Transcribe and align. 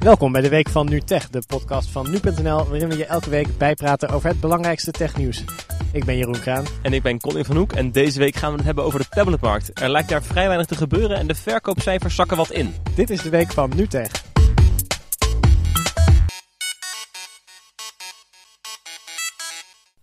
Welkom 0.00 0.32
bij 0.32 0.40
de 0.40 0.48
Week 0.48 0.68
van 0.68 0.88
NuTech, 0.88 1.30
de 1.30 1.42
podcast 1.46 1.90
van 1.90 2.10
nu.nl, 2.10 2.64
waarin 2.64 2.88
we 2.88 2.96
je 2.96 3.04
elke 3.04 3.30
week 3.30 3.58
bijpraten 3.58 4.08
over 4.08 4.28
het 4.28 4.40
belangrijkste 4.40 4.90
technieuws. 4.90 5.44
Ik 5.92 6.04
ben 6.04 6.16
Jeroen 6.16 6.40
Kraan. 6.40 6.64
En 6.82 6.92
ik 6.92 7.02
ben 7.02 7.18
Colin 7.18 7.44
van 7.44 7.56
Hoek 7.56 7.72
en 7.72 7.92
deze 7.92 8.18
week 8.18 8.34
gaan 8.34 8.50
we 8.50 8.56
het 8.56 8.64
hebben 8.66 8.84
over 8.84 8.98
de 8.98 9.08
tabletmarkt. 9.08 9.80
Er 9.80 9.90
lijkt 9.90 10.08
daar 10.08 10.22
vrij 10.22 10.46
weinig 10.46 10.66
te 10.66 10.74
gebeuren 10.74 11.16
en 11.16 11.26
de 11.26 11.34
verkoopcijfers 11.34 12.14
zakken 12.14 12.36
wat 12.36 12.50
in. 12.50 12.74
Dit 12.94 13.10
is 13.10 13.22
de 13.22 13.30
Week 13.30 13.52
van 13.52 13.72
NuTech. 13.76 14.10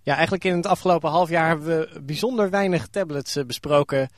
Ja, 0.04 0.14
eigenlijk 0.14 0.43
in 0.43 0.55
het 0.55 0.68
afgelopen 0.68 1.09
half 1.09 1.29
jaar 1.29 1.48
hebben 1.48 1.68
we 1.68 2.02
bijzonder 2.02 2.50
weinig 2.50 2.88
tablets 2.88 3.36
eh, 3.36 3.45
besproken. 3.45 4.09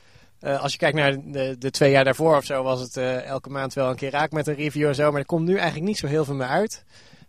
Uh, 0.42 0.62
als 0.62 0.72
je 0.72 0.78
kijkt 0.78 0.96
naar 0.96 1.16
de, 1.24 1.56
de, 1.58 1.70
twee 1.70 1.90
jaar 1.90 2.04
daarvoor 2.04 2.36
of 2.36 2.44
zo, 2.44 2.62
was 2.62 2.80
het 2.80 2.96
uh, 2.96 3.24
elke 3.24 3.50
maand 3.50 3.74
wel 3.74 3.90
een 3.90 3.96
keer 3.96 4.10
raak 4.10 4.32
met 4.32 4.46
een 4.46 4.54
review 4.54 4.88
en 4.88 4.94
zo. 4.94 5.10
Maar 5.10 5.20
er 5.20 5.26
komt 5.26 5.46
nu 5.46 5.56
eigenlijk 5.56 5.86
niet 5.86 5.98
zo 5.98 6.06
heel 6.06 6.24
veel 6.24 6.34
meer 6.34 6.46
uit. 6.46 6.84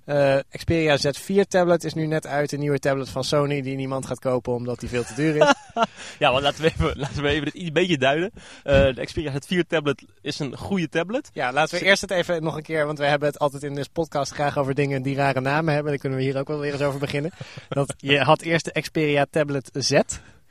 Uh, 0.06 0.38
Xperia 0.50 0.98
Z4 0.98 1.48
tablet 1.48 1.84
is 1.84 1.94
nu 1.94 2.06
net 2.06 2.28
uit. 2.28 2.52
Een 2.52 2.60
nieuwe 2.60 2.80
tablet 2.80 3.10
van 3.10 3.24
Sony 3.24 3.62
die 3.62 3.76
niemand 3.76 4.06
gaat 4.06 4.20
kopen 4.20 4.54
omdat 4.54 4.80
die 4.80 4.90
veel 4.90 5.04
te 5.04 5.14
duur 5.14 5.36
is. 5.36 5.54
ja, 6.20 6.32
want 6.32 6.44
laten 6.44 6.62
we 6.62 6.68
even, 6.68 7.00
laten 7.00 7.24
we 7.24 7.30
even 7.30 7.46
dit 7.46 7.54
iets 7.54 7.72
beetje 7.72 7.98
duiden. 7.98 8.32
Uh, 8.36 8.96
de 8.96 9.02
Xperia 9.06 9.34
Z4 9.34 9.68
tablet 9.68 10.04
is 10.22 10.40
een 10.40 10.58
goede 10.58 10.90
tablet. 10.90 11.30
Ja, 11.34 11.54
laten 11.54 11.80
we 11.80 11.86
eerst 11.86 12.02
het 12.02 12.12
even 12.12 12.44
nog 12.44 12.56
een 12.56 12.64
keer, 12.64 12.86
want 12.86 12.98
we 12.98 13.06
hebben 13.06 13.28
het 13.28 13.40
altijd 13.40 13.64
in 13.64 13.76
deze 13.76 13.90
podcast 13.90 14.32
graag 14.32 14.58
over 14.58 14.74
dingen 14.74 15.02
die 15.02 15.16
rare 15.16 15.42
namen 15.42 15.74
hebben. 15.74 15.92
Daar 15.92 16.02
kunnen 16.02 16.20
we 16.20 16.24
hier 16.24 16.38
ook 16.38 16.48
wel 16.48 16.60
weer 16.60 16.74
eens 16.74 16.82
over 16.82 17.00
beginnen. 17.00 17.32
Dat, 17.70 17.94
je 17.98 18.20
had 18.20 18.42
eerst 18.42 18.74
de 18.74 18.82
Xperia 18.82 19.26
tablet 19.30 19.70
Z. 19.74 20.00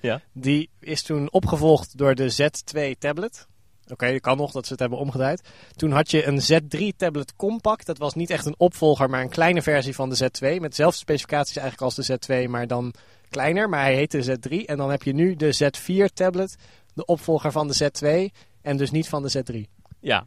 Ja. 0.01 0.21
Die 0.33 0.71
is 0.81 1.03
toen 1.03 1.33
opgevolgd 1.33 1.99
door 1.99 2.15
de 2.15 2.33
Z2 2.33 2.99
tablet. 2.99 3.49
Oké, 3.83 3.93
okay, 3.93 4.13
dat 4.13 4.21
kan 4.21 4.37
nog 4.37 4.53
dat 4.53 4.65
ze 4.67 4.73
het 4.73 4.81
hebben 4.81 4.99
omgedraaid. 4.99 5.49
Toen 5.77 5.91
had 5.91 6.11
je 6.11 6.27
een 6.27 6.41
Z3 6.41 6.97
tablet 6.97 7.37
compact. 7.37 7.87
Dat 7.87 7.99
was 7.99 8.15
niet 8.15 8.31
echt 8.31 8.47
een 8.47 8.59
opvolger, 8.59 9.11
maar 9.11 9.21
een 9.21 9.29
kleine 9.29 9.63
versie 9.63 9.95
van 9.95 10.09
de 10.09 10.17
Z2. 10.17 10.61
Met 10.61 10.71
dezelfde 10.71 10.99
specificaties 10.99 11.57
eigenlijk 11.57 11.97
als 11.97 12.07
de 12.07 12.19
Z2, 12.47 12.51
maar 12.51 12.67
dan 12.67 12.95
kleiner. 13.29 13.69
Maar 13.69 13.83
hij 13.83 13.95
heette 13.95 14.39
Z3. 14.39 14.65
En 14.65 14.77
dan 14.77 14.91
heb 14.91 15.03
je 15.03 15.13
nu 15.13 15.37
de 15.37 15.55
Z4 15.55 16.13
tablet, 16.15 16.57
de 16.95 17.05
opvolger 17.05 17.53
van 17.53 17.69
de 17.69 17.75
Z2. 17.75 18.37
En 18.63 18.77
dus 18.77 18.91
niet 18.91 19.09
van 19.09 19.23
de 19.23 19.43
Z3. 19.45 19.81
Ja, 20.01 20.27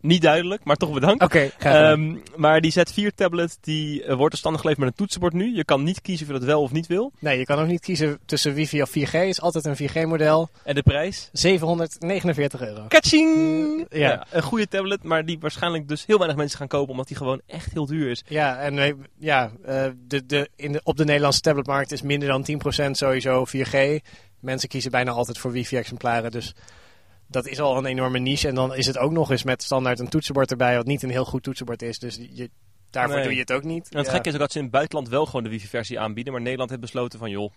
niet 0.00 0.22
duidelijk, 0.22 0.64
maar 0.64 0.76
toch 0.76 0.92
bedankt. 0.92 1.22
Oké, 1.22 1.50
okay, 1.58 1.92
um, 1.92 2.22
Maar 2.36 2.60
die 2.60 2.72
Z4-tablet 2.78 3.58
die 3.60 4.04
uh, 4.04 4.14
wordt 4.14 4.32
er 4.32 4.38
standaard 4.38 4.64
geleverd 4.64 4.78
met 4.78 4.88
een 4.88 5.04
toetsenbord 5.04 5.32
nu. 5.32 5.56
Je 5.56 5.64
kan 5.64 5.82
niet 5.82 6.00
kiezen 6.00 6.26
of 6.26 6.32
je 6.32 6.38
dat 6.38 6.48
wel 6.48 6.62
of 6.62 6.72
niet 6.72 6.86
wil. 6.86 7.12
Nee, 7.18 7.38
je 7.38 7.44
kan 7.44 7.58
ook 7.58 7.66
niet 7.66 7.80
kiezen 7.80 8.18
tussen 8.26 8.54
wifi 8.54 8.82
of 8.82 8.90
4G. 8.90 9.10
Het 9.10 9.28
is 9.28 9.40
altijd 9.40 9.64
een 9.64 9.88
4G-model. 9.88 10.48
En 10.64 10.74
de 10.74 10.82
prijs? 10.82 11.28
749 11.32 12.60
euro. 12.60 12.84
Kaching! 12.88 13.86
Ja. 13.90 13.98
ja. 13.98 14.26
Een 14.30 14.42
goede 14.42 14.68
tablet, 14.68 15.02
maar 15.02 15.24
die 15.24 15.38
waarschijnlijk 15.40 15.88
dus 15.88 16.06
heel 16.06 16.16
weinig 16.16 16.36
mensen 16.38 16.58
gaan 16.58 16.68
kopen, 16.68 16.90
omdat 16.90 17.08
die 17.08 17.16
gewoon 17.16 17.40
echt 17.46 17.72
heel 17.72 17.86
duur 17.86 18.10
is. 18.10 18.24
Ja, 18.28 18.58
en 18.58 19.06
ja, 19.18 19.50
uh, 19.68 19.84
de, 20.06 20.26
de, 20.26 20.48
in 20.56 20.72
de, 20.72 20.80
op 20.84 20.96
de 20.96 21.04
Nederlandse 21.04 21.40
tabletmarkt 21.40 21.92
is 21.92 22.02
minder 22.02 22.28
dan 22.28 22.46
10% 22.86 22.90
sowieso 22.90 23.46
4G. 23.46 24.04
Mensen 24.40 24.68
kiezen 24.68 24.90
bijna 24.90 25.10
altijd 25.10 25.38
voor 25.38 25.52
wifi-exemplaren, 25.52 26.30
dus 26.30 26.54
dat 27.28 27.46
is 27.46 27.60
al 27.60 27.76
een 27.76 27.86
enorme 27.86 28.18
niche. 28.18 28.48
En 28.48 28.54
dan 28.54 28.74
is 28.74 28.86
het 28.86 28.98
ook 28.98 29.12
nog 29.12 29.30
eens 29.30 29.42
met 29.42 29.62
standaard 29.62 29.98
een 29.98 30.08
toetsenbord 30.08 30.50
erbij, 30.50 30.76
wat 30.76 30.86
niet 30.86 31.02
een 31.02 31.10
heel 31.10 31.24
goed 31.24 31.42
toetsenbord 31.42 31.82
is. 31.82 31.98
Dus 31.98 32.18
je, 32.32 32.50
daarvoor 32.90 33.14
nee. 33.14 33.24
doe 33.24 33.34
je 33.34 33.40
het 33.40 33.52
ook 33.52 33.64
niet. 33.64 33.88
En 33.90 33.96
het 33.96 34.06
ja. 34.06 34.12
gekke 34.12 34.28
is 34.28 34.34
ook 34.34 34.40
dat 34.40 34.52
ze 34.52 34.58
in 34.58 34.64
het 34.64 34.72
buitenland 34.72 35.08
wel 35.08 35.26
gewoon 35.26 35.42
de 35.42 35.48
wifi-versie 35.48 36.00
aanbieden. 36.00 36.32
Maar 36.32 36.42
Nederland 36.42 36.70
heeft 36.70 36.82
besloten 36.82 37.18
van, 37.18 37.30
joh, 37.30 37.52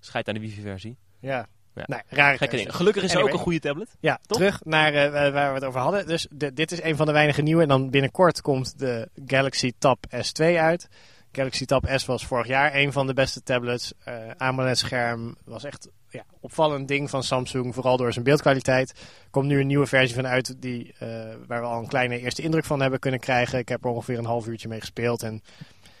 scheid 0.00 0.28
aan 0.28 0.34
de 0.34 0.40
wifi-versie. 0.40 0.96
Ja. 1.20 1.46
ja. 1.74 1.84
Nee. 1.86 2.36
Gekke 2.36 2.56
ding. 2.56 2.74
Gelukkig 2.74 3.02
is 3.02 3.10
er 3.10 3.16
anyway. 3.16 3.32
ook 3.32 3.38
een 3.38 3.44
goede 3.44 3.60
tablet. 3.60 3.96
Ja, 4.00 4.18
toch? 4.26 4.38
terug 4.38 4.64
naar 4.64 4.92
uh, 4.94 5.10
waar 5.12 5.48
we 5.48 5.54
het 5.54 5.64
over 5.64 5.80
hadden. 5.80 6.06
Dus 6.06 6.26
de, 6.30 6.52
dit 6.52 6.72
is 6.72 6.82
een 6.82 6.96
van 6.96 7.06
de 7.06 7.12
weinige 7.12 7.42
nieuwe. 7.42 7.62
En 7.62 7.68
dan 7.68 7.90
binnenkort 7.90 8.40
komt 8.40 8.78
de 8.78 9.08
Galaxy 9.26 9.72
Tab 9.78 10.06
S2 10.14 10.44
uit. 10.44 10.88
Galaxy 11.32 11.64
Tab 11.64 11.84
S 11.94 12.04
was 12.04 12.26
vorig 12.26 12.46
jaar 12.46 12.74
een 12.74 12.92
van 12.92 13.06
de 13.06 13.14
beste 13.14 13.42
tablets. 13.42 13.92
Uh, 14.08 14.14
AMOLED-scherm 14.36 15.36
was 15.44 15.64
echt 15.64 15.88
ja, 16.10 16.24
opvallend 16.40 16.88
ding 16.88 17.10
van 17.10 17.22
Samsung, 17.22 17.74
vooral 17.74 17.96
door 17.96 18.12
zijn 18.12 18.24
beeldkwaliteit. 18.24 18.92
Komt 19.30 19.46
nu 19.46 19.60
een 19.60 19.66
nieuwe 19.66 19.86
versie 19.86 20.14
van 20.14 20.26
uit 20.26 20.62
die, 20.62 20.94
uh, 21.02 21.08
waar 21.46 21.60
we 21.60 21.66
al 21.66 21.80
een 21.80 21.88
kleine 21.88 22.18
eerste 22.18 22.42
indruk 22.42 22.64
van 22.64 22.80
hebben 22.80 22.98
kunnen 22.98 23.20
krijgen. 23.20 23.58
Ik 23.58 23.68
heb 23.68 23.84
er 23.84 23.90
ongeveer 23.90 24.18
een 24.18 24.24
half 24.24 24.46
uurtje 24.46 24.68
mee 24.68 24.80
gespeeld. 24.80 25.22
En 25.22 25.42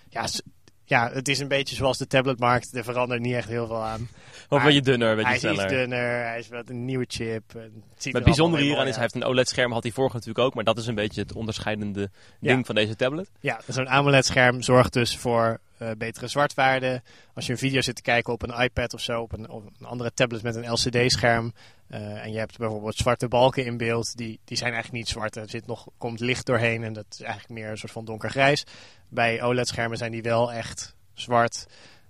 ja, 0.08 0.26
ja, 0.88 1.10
het 1.12 1.28
is 1.28 1.38
een 1.38 1.48
beetje 1.48 1.76
zoals 1.76 1.98
de 1.98 2.06
tabletmarkt. 2.06 2.76
Er 2.76 2.84
verandert 2.84 3.20
niet 3.20 3.34
echt 3.34 3.48
heel 3.48 3.66
veel 3.66 3.84
aan. 3.84 4.08
Of 4.48 4.62
ben 4.62 4.74
je 4.74 4.80
dunner, 4.80 5.16
weet 5.16 5.24
je 5.24 5.30
hij 5.30 5.38
sneller. 5.38 5.64
Is 5.64 5.70
dunner, 5.70 6.24
hij 6.24 6.38
is 6.38 6.48
wat 6.48 6.68
een 6.68 6.84
nieuwe 6.84 7.04
chip. 7.08 7.42
Het, 7.52 8.14
het 8.14 8.24
bijzondere 8.24 8.62
hieraan 8.62 8.86
is, 8.86 8.92
hij 8.92 9.02
heeft 9.02 9.14
een 9.14 9.24
OLED-scherm, 9.24 9.72
had 9.72 9.82
hij 9.82 9.92
vorige 9.92 10.16
natuurlijk 10.16 10.44
ook. 10.44 10.54
Maar 10.54 10.64
dat 10.64 10.78
is 10.78 10.86
een 10.86 10.94
beetje 10.94 11.20
het 11.20 11.32
onderscheidende 11.32 12.10
ding 12.40 12.66
van 12.66 12.74
deze 12.74 12.96
tablet. 12.96 13.30
Ja, 13.40 13.60
zo'n 13.66 13.88
AMOLED-scherm 13.88 14.62
zorgt 14.62 14.92
dus 14.92 15.16
voor 15.16 15.60
uh, 15.82 15.90
betere 15.98 16.28
zwartwaarde. 16.28 17.02
Als 17.34 17.46
je 17.46 17.52
een 17.52 17.58
video 17.58 17.80
zit 17.80 17.96
te 17.96 18.02
kijken 18.02 18.32
op 18.32 18.42
een 18.42 18.62
iPad 18.62 18.94
of 18.94 19.00
zo, 19.00 19.20
op 19.20 19.32
een, 19.32 19.48
op 19.48 19.70
een 19.80 19.86
andere 19.86 20.12
tablet 20.14 20.42
met 20.42 20.56
een 20.56 20.70
LCD-scherm. 20.72 21.52
Uh, 21.90 22.24
en 22.24 22.32
je 22.32 22.38
hebt 22.38 22.58
bijvoorbeeld 22.58 22.96
zwarte 22.96 23.28
balken 23.28 23.64
in 23.64 23.76
beeld, 23.76 24.16
die, 24.16 24.40
die 24.44 24.56
zijn 24.56 24.72
eigenlijk 24.72 25.04
niet 25.04 25.12
zwart. 25.12 25.36
Er 25.36 25.48
zit 25.48 25.66
nog, 25.66 25.88
komt 25.98 26.20
licht 26.20 26.46
doorheen 26.46 26.84
en 26.84 26.92
dat 26.92 27.06
is 27.10 27.20
eigenlijk 27.20 27.60
meer 27.60 27.70
een 27.70 27.78
soort 27.78 27.92
van 27.92 28.04
donkergrijs. 28.04 28.64
Bij 29.08 29.42
OLED-schermen 29.42 29.98
zijn 29.98 30.12
die 30.12 30.22
wel 30.22 30.52
echt 30.52 30.94
zwart. 31.14 31.66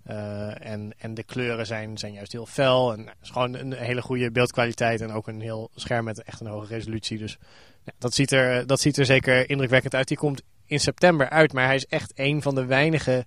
Uh, 0.06 0.66
en, 0.66 0.92
en 0.98 1.14
de 1.14 1.22
kleuren 1.22 1.66
zijn, 1.66 1.98
zijn 1.98 2.12
juist 2.12 2.32
heel 2.32 2.46
fel. 2.46 2.92
En 2.92 2.98
het 2.98 3.16
is 3.22 3.30
gewoon 3.30 3.54
een 3.54 3.72
hele 3.72 4.02
goede 4.02 4.30
beeldkwaliteit 4.30 5.00
en 5.00 5.12
ook 5.12 5.28
een 5.28 5.40
heel 5.40 5.70
scherm 5.74 6.04
met 6.04 6.22
echt 6.22 6.40
een 6.40 6.46
hoge 6.46 6.74
resolutie. 6.74 7.18
Dus 7.18 7.38
ja, 7.84 7.92
dat, 7.98 8.14
ziet 8.14 8.32
er, 8.32 8.66
dat 8.66 8.80
ziet 8.80 8.96
er 8.96 9.04
zeker 9.04 9.50
indrukwekkend 9.50 9.94
uit. 9.94 10.08
Die 10.08 10.16
komt 10.16 10.42
in 10.66 10.80
september 10.80 11.28
uit, 11.28 11.52
maar 11.52 11.66
hij 11.66 11.74
is 11.74 11.86
echt 11.86 12.12
een 12.14 12.42
van 12.42 12.54
de 12.54 12.64
weinige 12.64 13.26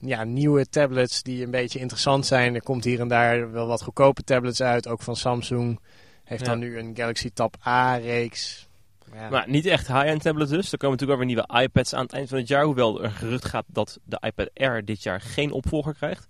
ja, 0.00 0.24
nieuwe 0.24 0.68
tablets 0.68 1.22
die 1.22 1.44
een 1.44 1.50
beetje 1.50 1.78
interessant 1.78 2.26
zijn. 2.26 2.54
Er 2.54 2.62
komt 2.62 2.84
hier 2.84 3.00
en 3.00 3.08
daar 3.08 3.52
wel 3.52 3.66
wat 3.66 3.82
goedkope 3.82 4.22
tablets 4.22 4.62
uit, 4.62 4.88
ook 4.88 5.02
van 5.02 5.16
Samsung. 5.16 5.80
Heeft 6.24 6.44
ja. 6.44 6.50
dan 6.50 6.58
nu 6.58 6.78
een 6.78 6.96
Galaxy 6.96 7.30
Tab 7.34 7.56
A-reeks. 7.66 8.68
Ja. 9.12 9.30
Maar 9.30 9.48
niet 9.48 9.66
echt 9.66 9.86
high-end 9.86 10.22
tablets 10.22 10.50
dus. 10.50 10.72
Er 10.72 10.78
komen 10.78 10.98
natuurlijk 10.98 11.18
weer 11.18 11.44
nieuwe 11.44 11.62
iPads 11.62 11.94
aan 11.94 12.02
het 12.02 12.12
eind 12.12 12.28
van 12.28 12.38
het 12.38 12.48
jaar. 12.48 12.64
Hoewel 12.64 13.02
er 13.02 13.10
gerucht 13.10 13.44
gaat 13.44 13.64
dat 13.66 13.98
de 14.04 14.18
iPad 14.20 14.50
Air 14.54 14.84
dit 14.84 15.02
jaar 15.02 15.20
geen 15.20 15.52
opvolger 15.52 15.94
krijgt. 15.94 16.28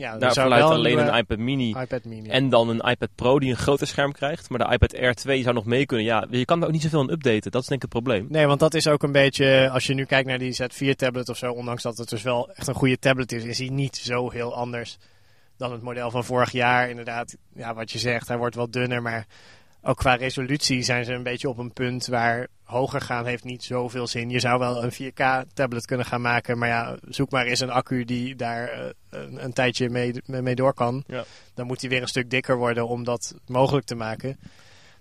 Ja, 0.00 0.18
Daar 0.18 0.32
verluidt 0.32 0.64
alleen 0.64 0.98
een 0.98 1.14
iPad 1.14 1.38
Mini, 1.38 1.68
iPad 1.68 2.04
Mini 2.04 2.28
en 2.28 2.48
dan 2.48 2.68
een 2.68 2.90
iPad 2.90 3.08
Pro 3.14 3.38
die 3.38 3.50
een 3.50 3.56
groter 3.56 3.86
scherm 3.86 4.12
krijgt. 4.12 4.50
Maar 4.50 4.58
de 4.58 4.72
iPad 4.72 4.94
Air 4.94 5.14
2 5.14 5.42
zou 5.42 5.54
nog 5.54 5.64
mee 5.64 5.86
kunnen. 5.86 6.06
Ja, 6.06 6.26
je 6.30 6.44
kan 6.44 6.60
er 6.60 6.66
ook 6.66 6.72
niet 6.72 6.82
zoveel 6.82 7.00
aan 7.00 7.10
updaten. 7.10 7.50
Dat 7.50 7.62
is 7.62 7.68
denk 7.68 7.84
ik 7.84 7.92
het 7.92 8.02
probleem. 8.02 8.26
Nee, 8.28 8.46
want 8.46 8.60
dat 8.60 8.74
is 8.74 8.88
ook 8.88 9.02
een 9.02 9.12
beetje, 9.12 9.70
als 9.70 9.86
je 9.86 9.94
nu 9.94 10.04
kijkt 10.04 10.28
naar 10.28 10.38
die 10.38 10.62
Z4 10.62 10.96
tablet 10.96 11.28
of 11.28 11.36
zo, 11.36 11.52
ondanks 11.52 11.82
dat 11.82 11.98
het 11.98 12.08
dus 12.08 12.22
wel 12.22 12.50
echt 12.54 12.68
een 12.68 12.74
goede 12.74 12.98
tablet 12.98 13.32
is, 13.32 13.44
is 13.44 13.58
hij 13.58 13.68
niet 13.68 13.96
zo 13.96 14.30
heel 14.30 14.54
anders 14.54 14.98
dan 15.56 15.72
het 15.72 15.82
model 15.82 16.10
van 16.10 16.24
vorig 16.24 16.52
jaar. 16.52 16.88
Inderdaad, 16.88 17.36
ja, 17.54 17.74
wat 17.74 17.90
je 17.90 17.98
zegt, 17.98 18.28
hij 18.28 18.36
wordt 18.36 18.54
wel 18.54 18.70
dunner, 18.70 19.02
maar 19.02 19.26
ook 19.82 19.96
qua 19.96 20.14
resolutie 20.14 20.82
zijn 20.82 21.04
ze 21.04 21.12
een 21.12 21.22
beetje 21.22 21.48
op 21.48 21.58
een 21.58 21.72
punt 21.72 22.06
waar 22.06 22.46
hoger 22.64 23.00
gaan 23.00 23.26
heeft 23.26 23.44
niet 23.44 23.64
zoveel 23.64 24.06
zin. 24.06 24.30
Je 24.30 24.40
zou 24.40 24.58
wel 24.58 24.84
een 24.84 24.92
4K 24.92 25.52
tablet 25.54 25.86
kunnen 25.86 26.06
gaan 26.06 26.20
maken, 26.20 26.58
maar 26.58 26.68
ja, 26.68 26.96
zoek 27.08 27.30
maar 27.30 27.46
eens 27.46 27.60
een 27.60 27.70
accu 27.70 28.04
die 28.04 28.36
daar 28.36 28.78
uh, 28.78 28.90
een, 29.10 29.44
een, 29.44 29.52
tijdje 29.52 29.90
mee, 29.90 30.14
mee 30.26 30.54
door 30.54 30.74
kan. 30.74 31.04
Ja. 31.06 31.24
Dan 31.54 31.66
moet 31.66 31.80
hij 31.80 31.90
weer 31.90 32.02
een 32.02 32.08
stuk 32.08 32.30
dikker 32.30 32.56
worden 32.56 32.88
om 32.88 33.04
dat 33.04 33.34
mogelijk 33.46 33.86
te 33.86 33.94
maken. 33.94 34.38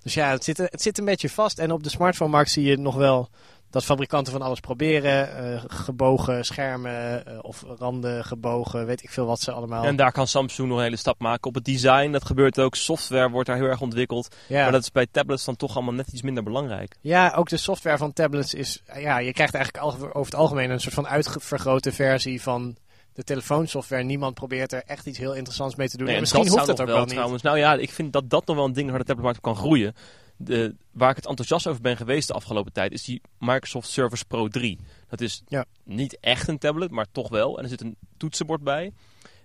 Dus 0.04 0.14
ja, 0.14 0.32
het 0.32 0.44
zit, 0.44 0.58
het 0.58 0.82
zit 0.82 0.98
een 0.98 1.06
beetje 1.06 1.30
vast. 1.30 1.60
En 1.60 1.72
op 1.72 1.84
de 1.84 1.90
smartphone-markt 1.90 2.52
zie 2.52 2.64
je 2.64 2.78
nog 2.78 2.96
wel 2.96 3.30
dat 3.70 3.84
fabrikanten 3.86 4.34
van 4.34 4.42
alles 4.42 4.60
proberen. 4.60 5.54
Uh, 5.54 5.64
gebogen 5.68 6.46
schermen 6.46 7.24
uh, 7.28 7.38
of 7.42 7.64
randen 7.78 8.26
gebogen, 8.26 8.86
weet 8.86 9.04
ik 9.04 9.10
veel 9.10 9.26
wat 9.26 9.42
ze 9.42 9.52
allemaal. 9.52 9.84
En 9.84 9.96
daar 9.96 10.12
kan 10.12 10.28
Samsung 10.28 10.68
nog 10.68 10.78
een 10.78 10.84
hele 10.84 10.96
stap 10.96 11.20
maken. 11.20 11.48
Op 11.48 11.56
het 11.56 11.66
design, 11.66 12.12
dat 12.12 12.26
gebeurt 12.26 12.60
ook. 12.60 12.76
Software 12.76 13.30
wordt 13.30 13.48
daar 13.48 13.58
heel 13.58 13.66
erg 13.66 13.82
ontwikkeld. 13.82 14.36
Ja. 14.48 14.62
Maar 14.64 14.72
dat 14.72 14.82
is 14.82 14.92
bij 14.92 15.08
tablets 15.12 15.46
dan 15.46 15.56
toch 15.56 15.76
allemaal 15.76 15.94
net 15.94 16.08
iets 16.08 16.22
minder 16.22 16.44
belangrijk. 16.44 16.96
Ja, 17.02 17.34
ook 17.36 17.50
de 17.50 17.58
software 17.58 17.98
van 17.98 18.14
tablets 18.14 18.54
is... 18.54 18.82
Ja, 18.96 19.18
je 19.18 19.34
krijgt 19.34 19.54
eigenlijk 19.54 19.86
over 19.86 20.26
het 20.26 20.36
algemeen 20.36 20.70
een 20.70 20.80
soort 20.80 20.94
van 20.94 21.08
uitvergrote 21.08 21.92
versie 21.92 22.42
van 22.42 22.78
de 23.20 23.26
telefoonsoftware. 23.26 24.04
Niemand 24.04 24.34
probeert 24.34 24.74
er 24.74 24.84
echt 24.86 25.06
iets 25.06 25.18
heel 25.18 25.36
interessants 25.36 25.76
mee 25.76 25.90
te 25.90 25.98
doen. 25.98 26.06
Nee, 26.06 26.16
en 26.16 26.22
misschien 26.22 26.44
dat 26.44 26.52
hoeft 26.52 26.68
het 26.68 26.82
ook 26.82 26.88
wel, 26.88 26.96
wel 26.96 27.06
trouwens. 27.06 27.44
Nou 27.44 27.58
ja, 27.58 27.74
ik 27.74 27.92
vind 27.92 28.14
dat 28.14 28.30
dat 28.30 28.46
nog 28.46 28.56
wel 28.56 28.66
een 28.66 28.74
ding 28.74 28.90
waar 28.90 29.00
de 29.00 29.06
tabletmarkt 29.06 29.42
kan 29.42 29.56
groeien. 29.56 29.94
De, 30.38 30.76
waar 30.92 31.10
ik 31.10 31.16
het 31.16 31.26
enthousiast 31.26 31.68
over 31.68 31.82
ben 31.82 31.98
geweest 31.98 32.28
de 32.28 32.34
afgelopen 32.34 32.74
tijd, 32.74 32.92
is 32.92 33.04
die 33.04 33.22
Microsoft 33.40 33.90
Surface 33.90 34.26
Pro 34.26 34.48
3. 34.48 34.80
Dat 35.08 35.22
is 35.22 35.44
ja. 35.48 35.66
niet 35.84 36.20
echt 36.20 36.48
een 36.48 36.58
tablet, 36.58 36.92
maar 36.92 37.06
toch 37.12 37.30
wel. 37.30 37.58
En 37.58 37.64
er 37.64 37.70
zit 37.70 37.82
een 37.82 37.96
toetsenbord 38.18 38.64
bij 38.64 38.94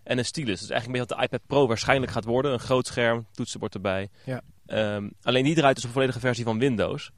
en 0.03 0.19
een 0.19 0.25
stylus. 0.25 0.61
Dus 0.61 0.70
eigenlijk 0.70 0.87
een 0.87 1.06
beetje 1.06 1.17
wat 1.17 1.31
de 1.31 1.37
iPad 1.37 1.47
Pro 1.47 1.67
waarschijnlijk 1.67 2.12
gaat 2.12 2.25
worden. 2.25 2.53
Een 2.53 2.61
groot 2.61 2.87
scherm, 2.87 3.27
toetsenbord 3.32 3.75
erbij. 3.75 4.09
Ja. 4.25 4.43
Um, 4.97 5.12
alleen 5.23 5.44
die 5.44 5.55
draait 5.55 5.75
dus 5.75 5.85
een 5.85 5.91
volledige 5.91 6.20
versie 6.20 6.44
van 6.44 6.59
Windows. 6.59 7.11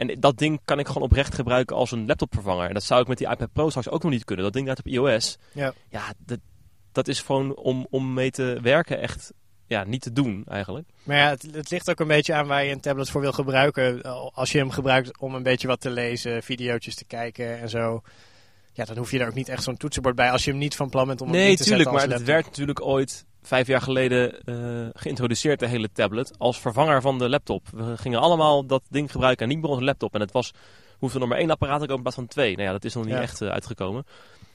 En 0.00 0.20
dat 0.20 0.38
ding 0.38 0.60
kan 0.64 0.78
ik 0.78 0.86
gewoon 0.86 1.02
oprecht 1.02 1.34
gebruiken 1.34 1.76
als 1.76 1.90
een 1.90 2.06
laptopvervanger. 2.06 2.68
En 2.68 2.74
dat 2.74 2.82
zou 2.82 3.00
ik 3.00 3.08
met 3.08 3.18
die 3.18 3.28
iPad 3.28 3.52
Pro 3.52 3.68
straks 3.68 3.88
ook 3.88 4.02
nog 4.02 4.12
niet 4.12 4.24
kunnen. 4.24 4.44
Dat 4.44 4.52
ding 4.52 4.64
draait 4.64 4.80
op 4.80 4.86
iOS. 4.86 5.38
Ja, 5.52 5.72
ja 5.88 6.12
dat, 6.18 6.38
dat 6.92 7.08
is 7.08 7.20
gewoon 7.20 7.56
om, 7.56 7.86
om 7.90 8.12
mee 8.14 8.30
te 8.30 8.58
werken 8.62 9.00
echt 9.00 9.32
ja, 9.66 9.84
niet 9.84 10.02
te 10.02 10.12
doen 10.12 10.44
eigenlijk. 10.48 10.88
Maar 11.02 11.16
ja, 11.16 11.28
het, 11.28 11.46
het, 11.52 11.70
ligt 11.70 11.90
ook 11.90 12.00
een 12.00 12.06
beetje 12.06 12.34
aan 12.34 12.46
waar 12.46 12.64
je 12.64 12.72
een 12.72 12.80
tablet 12.80 13.10
voor 13.10 13.20
wil 13.20 13.32
gebruiken. 13.32 14.02
Als 14.34 14.52
je 14.52 14.58
hem 14.58 14.70
gebruikt 14.70 15.18
om 15.18 15.34
een 15.34 15.42
beetje 15.42 15.66
wat 15.66 15.80
te 15.80 15.90
lezen, 15.90 16.42
video's 16.42 16.94
te 16.94 17.04
kijken 17.04 17.58
en 17.58 17.68
zo. 17.68 18.02
Ja, 18.72 18.84
dan 18.84 18.96
hoef 18.96 19.10
je 19.10 19.18
er 19.18 19.26
ook 19.26 19.34
niet 19.34 19.48
echt 19.48 19.62
zo'n 19.62 19.76
toetsenbord 19.76 20.14
bij 20.14 20.30
als 20.30 20.44
je 20.44 20.50
hem 20.50 20.58
niet 20.58 20.76
van 20.76 20.90
plan 20.90 21.06
bent 21.06 21.20
om 21.20 21.30
nee, 21.30 21.50
in 21.50 21.56
te 21.56 21.64
tuurlijk, 21.64 21.88
zetten 21.90 22.08
maar 22.08 22.18
het 22.18 22.26
werd 22.26 22.44
natuurlijk 22.44 22.80
ooit 22.80 23.24
vijf 23.42 23.66
jaar 23.66 23.80
geleden 23.80 24.34
uh, 24.44 24.88
geïntroduceerd, 24.92 25.60
de 25.60 25.66
hele 25.66 25.92
tablet, 25.92 26.38
als 26.38 26.60
vervanger 26.60 27.00
van 27.00 27.18
de 27.18 27.28
laptop. 27.28 27.68
We 27.72 27.96
gingen 27.96 28.20
allemaal 28.20 28.66
dat 28.66 28.82
ding 28.88 29.10
gebruiken 29.10 29.42
en 29.42 29.52
niet 29.52 29.60
meer 29.60 29.70
onze 29.70 29.84
laptop. 29.84 30.14
En 30.14 30.20
het 30.20 30.32
was, 30.32 30.52
hoefde 30.98 31.18
nog 31.18 31.28
maar 31.28 31.38
één 31.38 31.50
apparaat 31.50 31.80
te 31.80 31.86
komen 31.86 31.96
in 31.96 32.02
plaats 32.02 32.16
van 32.16 32.26
twee. 32.26 32.52
Nou 32.52 32.66
ja, 32.66 32.72
dat 32.72 32.84
is 32.84 32.94
nog 32.94 33.04
niet 33.04 33.14
echt 33.14 33.40
uh, 33.40 33.48
uitgekomen. 33.48 34.06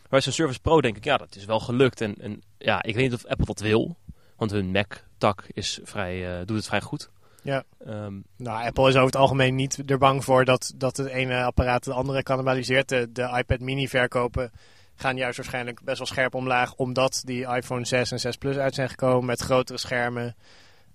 Maar 0.10 0.22
zo'n 0.22 0.34
Surface 0.34 0.60
Pro 0.60 0.82
denk 0.82 0.98
ik, 0.98 1.04
ja, 1.04 1.18
dat 1.18 1.36
is 1.36 1.46
wel 1.46 1.60
gelukt. 1.60 2.02
En, 2.02 2.16
en 2.22 2.42
ja, 2.58 2.84
ik 2.84 2.96
weet 2.96 3.04
niet 3.04 3.14
of 3.14 3.26
Apple 3.26 3.46
dat 3.46 3.60
wil. 3.60 3.96
Want 4.36 4.52
hun 4.52 4.72
Mac-tak 4.72 5.44
is 5.54 5.80
vrij, 5.84 6.40
uh, 6.40 6.46
doet 6.46 6.58
het 6.58 6.68
vrij 6.68 6.82
goed. 6.82 7.10
Ja. 7.42 7.64
Um, 7.88 8.24
nou, 8.38 8.66
Apple 8.66 8.88
is 8.88 8.94
over 8.94 9.06
het 9.06 9.16
algemeen 9.16 9.56
niet 9.56 9.84
er 9.90 9.98
bang 9.98 10.24
voor 10.24 10.46
dat, 10.46 10.74
dat 10.76 10.98
het 10.98 11.08
ene 11.08 11.44
apparaat 11.44 11.86
het 11.86 11.94
andere 11.94 12.24
cannibaliseert. 12.24 12.90
De, 12.90 13.12
de 13.12 13.36
iPad 13.38 13.60
mini 13.60 13.88
verkopen 13.88 14.52
gaan 14.95 15.18
juist 15.18 15.38
waarschijnlijk 15.38 15.83
best 15.83 15.97
wel 15.97 16.07
scherp 16.07 16.36
omlaag. 16.36 16.75
Omdat 16.75 17.21
die 17.25 17.47
iPhone 17.47 17.86
6 17.86 18.12
en 18.12 18.19
6 18.19 18.38
Plus 18.38 18.57
uit 18.57 18.75
zijn 18.75 18.89
gekomen 18.89 19.25
met 19.25 19.42
grotere 19.42 19.77
schermen. 19.77 20.36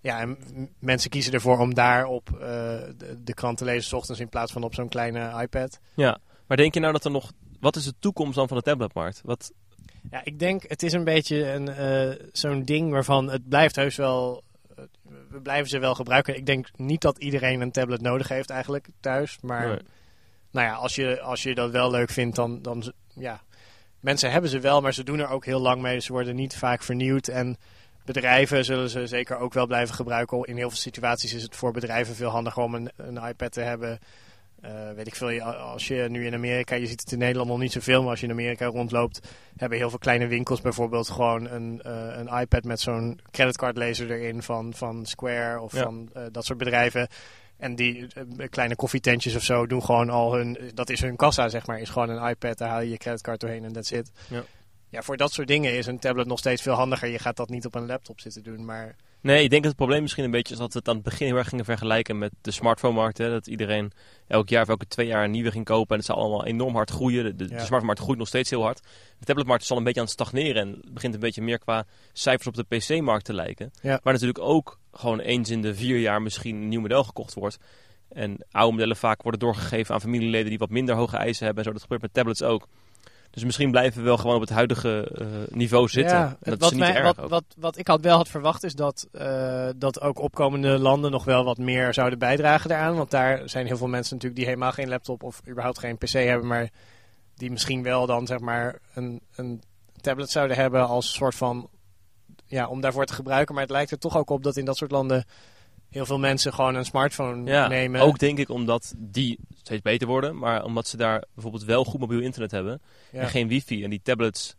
Ja, 0.00 0.20
en 0.20 0.38
mensen 0.79 1.11
kiezen 1.11 1.32
ervoor 1.32 1.58
om 1.58 1.75
daarop 1.75 2.31
uh, 2.32 2.38
de, 2.41 3.17
de 3.25 3.35
krant 3.35 3.58
te 3.58 3.64
lezen 3.64 3.82
s 3.82 3.93
ochtends 3.93 4.20
in 4.20 4.29
plaats 4.29 4.52
van 4.52 4.62
op 4.62 4.75
zo'n 4.75 4.88
kleine 4.88 5.43
iPad. 5.43 5.81
Ja, 5.94 6.19
maar 6.47 6.56
denk 6.56 6.75
je 6.75 6.81
nou 6.81 6.93
dat 6.93 7.05
er 7.05 7.11
nog... 7.11 7.32
Wat 7.61 7.76
is 7.76 7.85
de 7.85 7.94
toekomst 7.99 8.35
dan 8.35 8.49
van 8.49 8.56
de 8.56 8.62
tabletmarkt? 8.62 9.20
Wat, 9.25 9.52
ja, 10.11 10.20
ik 10.25 10.38
denk 10.38 10.62
het 10.69 10.82
is 10.82 10.93
een 10.93 11.05
beetje 11.05 11.53
een, 11.53 11.69
uh, 11.69 12.26
zo'n 12.32 12.62
ding 12.62 12.91
waarvan 12.91 13.31
het 13.31 13.49
blijft 13.49 13.76
heus 13.76 13.96
wel. 13.96 14.43
Uh, 14.79 14.85
we 15.31 15.41
blijven 15.41 15.69
ze 15.69 15.79
wel 15.79 15.94
gebruiken. 15.94 16.37
Ik 16.37 16.46
denk 16.46 16.69
niet 16.76 17.00
dat 17.00 17.19
iedereen 17.19 17.61
een 17.61 17.70
tablet 17.70 18.00
nodig 18.00 18.29
heeft 18.29 18.50
eigenlijk 18.50 18.88
thuis. 19.00 19.38
Maar 19.41 19.67
nee. 19.67 19.79
nou 20.50 20.67
ja, 20.67 20.75
als 20.75 20.94
je, 20.94 21.20
als 21.20 21.43
je 21.43 21.55
dat 21.55 21.70
wel 21.70 21.91
leuk 21.91 22.11
vindt, 22.11 22.37
dan, 22.37 22.62
dan 22.62 22.93
ja. 23.14 23.41
Mensen 24.00 24.31
hebben 24.31 24.50
ze 24.50 24.61
wel, 24.61 24.81
maar 24.81 24.94
ze 24.94 25.05
doen 25.05 25.19
er 25.19 25.29
ook 25.29 25.44
heel 25.44 25.61
lang 25.61 25.82
mee. 25.82 26.00
Ze 26.00 26.12
worden 26.12 26.37
niet 26.37 26.56
vaak 26.56 26.82
vernieuwd. 26.82 27.29
En 27.29 27.56
bedrijven 28.05 28.64
zullen 28.64 28.91
ze 28.91 29.06
zeker 29.06 29.37
ook 29.37 29.52
wel 29.52 29.67
blijven 29.67 29.94
gebruiken. 29.94 30.44
In 30.44 30.56
heel 30.56 30.69
veel 30.69 30.79
situaties 30.79 31.35
is 31.35 31.43
het 31.43 31.56
voor 31.56 31.73
bedrijven 31.73 32.14
veel 32.14 32.31
handiger 32.31 32.62
om 32.62 32.75
een, 32.75 32.91
een 32.97 33.26
iPad 33.29 33.52
te 33.52 33.61
hebben. 33.61 33.99
Uh, 34.64 34.70
weet 34.97 35.06
ik 35.06 35.14
veel, 35.14 35.43
als 35.43 35.88
je 35.88 36.06
nu 36.08 36.26
in 36.26 36.35
Amerika, 36.35 36.75
je 36.75 36.87
ziet 36.87 37.00
het 37.00 37.12
in 37.12 37.19
Nederland 37.19 37.49
nog 37.49 37.58
niet 37.58 37.73
zoveel, 37.73 38.00
maar 38.00 38.11
als 38.11 38.20
je 38.20 38.26
in 38.26 38.32
Amerika 38.32 38.67
rondloopt, 38.67 39.20
hebben 39.56 39.79
heel 39.79 39.91
veel 39.91 39.99
kleine 39.99 40.26
winkels 40.26 40.61
bijvoorbeeld 40.61 41.08
gewoon 41.08 41.49
een, 41.49 41.82
uh, 41.87 42.17
een 42.17 42.41
iPad 42.41 42.64
met 42.64 42.81
zo'n 42.81 43.20
creditcardlezer 43.31 44.11
erin 44.11 44.43
van, 44.43 44.75
van 44.75 45.06
Square 45.06 45.61
of 45.61 45.73
ja. 45.73 45.82
van 45.82 46.11
uh, 46.17 46.23
dat 46.32 46.44
soort 46.44 46.58
bedrijven. 46.58 47.08
En 47.61 47.75
die 47.75 48.07
kleine 48.51 48.77
koffietentjes 48.77 49.35
of 49.35 49.43
zo 49.43 49.67
doen 49.67 49.85
gewoon 49.85 50.11
al 50.11 50.35
hun, 50.35 50.59
dat 50.75 50.91
is 50.91 51.01
hun 51.01 51.17
kassa 51.17 51.49
zeg 51.49 51.67
maar, 51.67 51.81
is 51.81 51.89
gewoon 51.89 52.09
een 52.09 52.29
iPad, 52.29 52.59
daar 52.59 52.69
haal 52.69 52.81
je 52.81 52.91
je 52.91 52.97
creditcard 52.97 53.41
doorheen 53.41 53.65
en 53.65 53.73
that's 53.73 53.91
it. 53.91 54.11
Ja. 54.29 54.43
ja, 54.89 55.03
voor 55.03 55.17
dat 55.17 55.33
soort 55.33 55.49
dingen 55.49 55.77
is 55.77 55.87
een 55.87 55.99
tablet 55.99 56.27
nog 56.27 56.39
steeds 56.39 56.62
veel 56.62 56.75
handiger. 56.75 57.09
Je 57.09 57.19
gaat 57.19 57.37
dat 57.37 57.49
niet 57.49 57.67
op 57.67 57.75
een 57.75 57.87
laptop 57.87 58.21
zitten 58.21 58.43
doen, 58.43 58.65
maar... 58.65 58.97
Nee, 59.23 59.43
ik 59.43 59.51
denk 59.51 59.62
dat 59.62 59.71
het 59.71 59.81
probleem 59.81 60.03
misschien 60.03 60.25
een 60.25 60.31
beetje 60.31 60.53
is 60.53 60.61
dat 60.61 60.73
we 60.73 60.79
het 60.79 60.89
aan 60.89 60.95
het 60.95 61.05
begin 61.05 61.27
heel 61.27 61.37
erg 61.37 61.49
gingen 61.49 61.65
vergelijken 61.65 62.19
met 62.19 62.33
de 62.41 62.51
smartphone-markt. 62.51 63.19
Hè? 63.19 63.31
Dat 63.31 63.47
iedereen 63.47 63.93
elk 64.27 64.49
jaar 64.49 64.63
of 64.63 64.69
elke 64.69 64.87
twee 64.87 65.06
jaar 65.06 65.25
een 65.25 65.31
nieuwe 65.31 65.51
ging 65.51 65.65
kopen 65.65 65.91
en 65.91 65.97
het 65.97 66.06
zou 66.06 66.19
allemaal 66.19 66.47
enorm 66.47 66.75
hard 66.75 66.91
groeien. 66.91 67.25
De, 67.25 67.37
de, 67.37 67.45
ja. 67.45 67.49
de 67.49 67.55
smartphone-markt 67.55 68.01
groeit 68.01 68.19
nog 68.19 68.29
steeds 68.29 68.51
heel 68.51 68.63
hard. 68.63 68.81
De 69.19 69.25
tabletmarkt 69.25 69.63
is 69.63 69.71
al 69.71 69.77
een 69.77 69.85
beetje 69.85 70.01
aan 70.01 70.06
het 70.06 70.15
stagneren 70.15 70.63
en 70.63 70.83
begint 70.93 71.15
een 71.15 71.21
beetje 71.21 71.43
meer 71.43 71.59
qua 71.59 71.87
cijfers 72.13 72.47
op 72.47 72.55
de 72.55 72.77
PC-markt 72.77 73.25
te 73.25 73.35
lijken. 73.35 73.71
Ja. 73.83 74.01
Waar 74.03 74.13
natuurlijk 74.13 74.45
ook 74.45 74.80
gewoon 74.93 75.21
eens 75.21 75.51
in 75.51 75.63
de 75.63 75.75
vier 75.75 75.99
jaar 75.99 76.23
misschien 76.23 76.57
een 76.57 76.69
nieuw 76.69 76.81
model 76.81 77.05
gekocht 77.05 77.35
wordt. 77.35 77.59
En 78.09 78.47
oude 78.51 78.73
modellen 78.73 78.97
vaak 78.97 79.23
worden 79.23 79.41
doorgegeven 79.41 79.95
aan 79.95 80.01
familieleden 80.01 80.49
die 80.49 80.59
wat 80.59 80.71
minder 80.71 80.95
hoge 80.95 81.17
eisen 81.17 81.45
hebben. 81.45 81.65
En 81.65 81.69
zo, 81.69 81.75
dat 81.75 81.83
gebeurt 81.83 82.03
met 82.03 82.15
tablets 82.15 82.43
ook. 82.43 82.67
Dus 83.31 83.45
misschien 83.45 83.71
blijven 83.71 83.99
we 84.01 84.07
wel 84.07 84.17
gewoon 84.17 84.35
op 84.35 84.41
het 84.41 84.51
huidige 84.51 85.17
uh, 85.21 85.27
niveau 85.49 85.89
zitten. 85.89 86.17
Ja, 86.17 86.37
dat 86.41 86.59
wat, 86.59 86.71
is 86.73 86.77
niet 86.77 86.87
mij, 86.87 86.95
erg 86.95 87.17
wat, 87.17 87.31
wat, 87.31 87.45
wat, 87.57 87.79
ik 87.79 87.87
had 87.87 88.01
wel 88.01 88.17
had 88.17 88.29
verwacht 88.29 88.65
is 88.65 88.75
dat, 88.75 89.09
uh, 89.13 89.69
dat 89.77 90.01
ook 90.01 90.19
opkomende 90.19 90.79
landen 90.79 91.11
nog 91.11 91.25
wel 91.25 91.45
wat 91.45 91.59
meer 91.59 91.95
zouden 91.95 92.19
bijdragen 92.19 92.69
daaraan. 92.69 92.97
Want 92.97 93.11
daar 93.11 93.49
zijn 93.49 93.67
heel 93.67 93.77
veel 93.77 93.89
mensen 93.89 94.15
natuurlijk 94.15 94.41
die 94.41 94.51
helemaal 94.51 94.73
geen 94.73 94.89
laptop 94.89 95.23
of 95.23 95.41
überhaupt 95.49 95.79
geen 95.79 95.99
pc 95.99 96.13
hebben. 96.13 96.47
Maar 96.47 96.71
die 97.35 97.51
misschien 97.51 97.83
wel 97.83 98.07
dan 98.07 98.27
zeg 98.27 98.39
maar 98.39 98.79
een, 98.95 99.21
een 99.37 99.63
tablet 100.01 100.31
zouden 100.31 100.57
hebben 100.57 100.87
als 100.87 101.13
soort 101.13 101.35
van... 101.35 101.69
Ja, 102.50 102.69
om 102.69 102.81
daarvoor 102.81 103.05
te 103.05 103.12
gebruiken. 103.12 103.55
Maar 103.55 103.62
het 103.62 103.73
lijkt 103.73 103.91
er 103.91 103.99
toch 103.99 104.17
ook 104.17 104.31
op 104.31 104.43
dat 104.43 104.56
in 104.56 104.64
dat 104.64 104.76
soort 104.76 104.91
landen 104.91 105.25
heel 105.88 106.06
veel 106.06 106.19
mensen 106.19 106.52
gewoon 106.52 106.75
een 106.75 106.85
smartphone 106.85 107.50
ja, 107.50 107.69
nemen. 107.69 108.00
Ook 108.00 108.19
denk 108.19 108.38
ik 108.38 108.49
omdat 108.49 108.94
die 108.97 109.38
steeds 109.62 109.82
beter 109.82 110.08
worden, 110.08 110.38
maar 110.38 110.64
omdat 110.64 110.87
ze 110.87 110.97
daar 110.97 111.25
bijvoorbeeld 111.35 111.64
wel 111.64 111.85
goed 111.85 112.00
mobiel 112.00 112.20
internet 112.20 112.50
hebben 112.50 112.82
ja. 113.12 113.20
en 113.20 113.29
geen 113.29 113.49
wifi. 113.49 113.85
En 113.85 113.91
die 113.91 114.00
tablets 114.02 114.56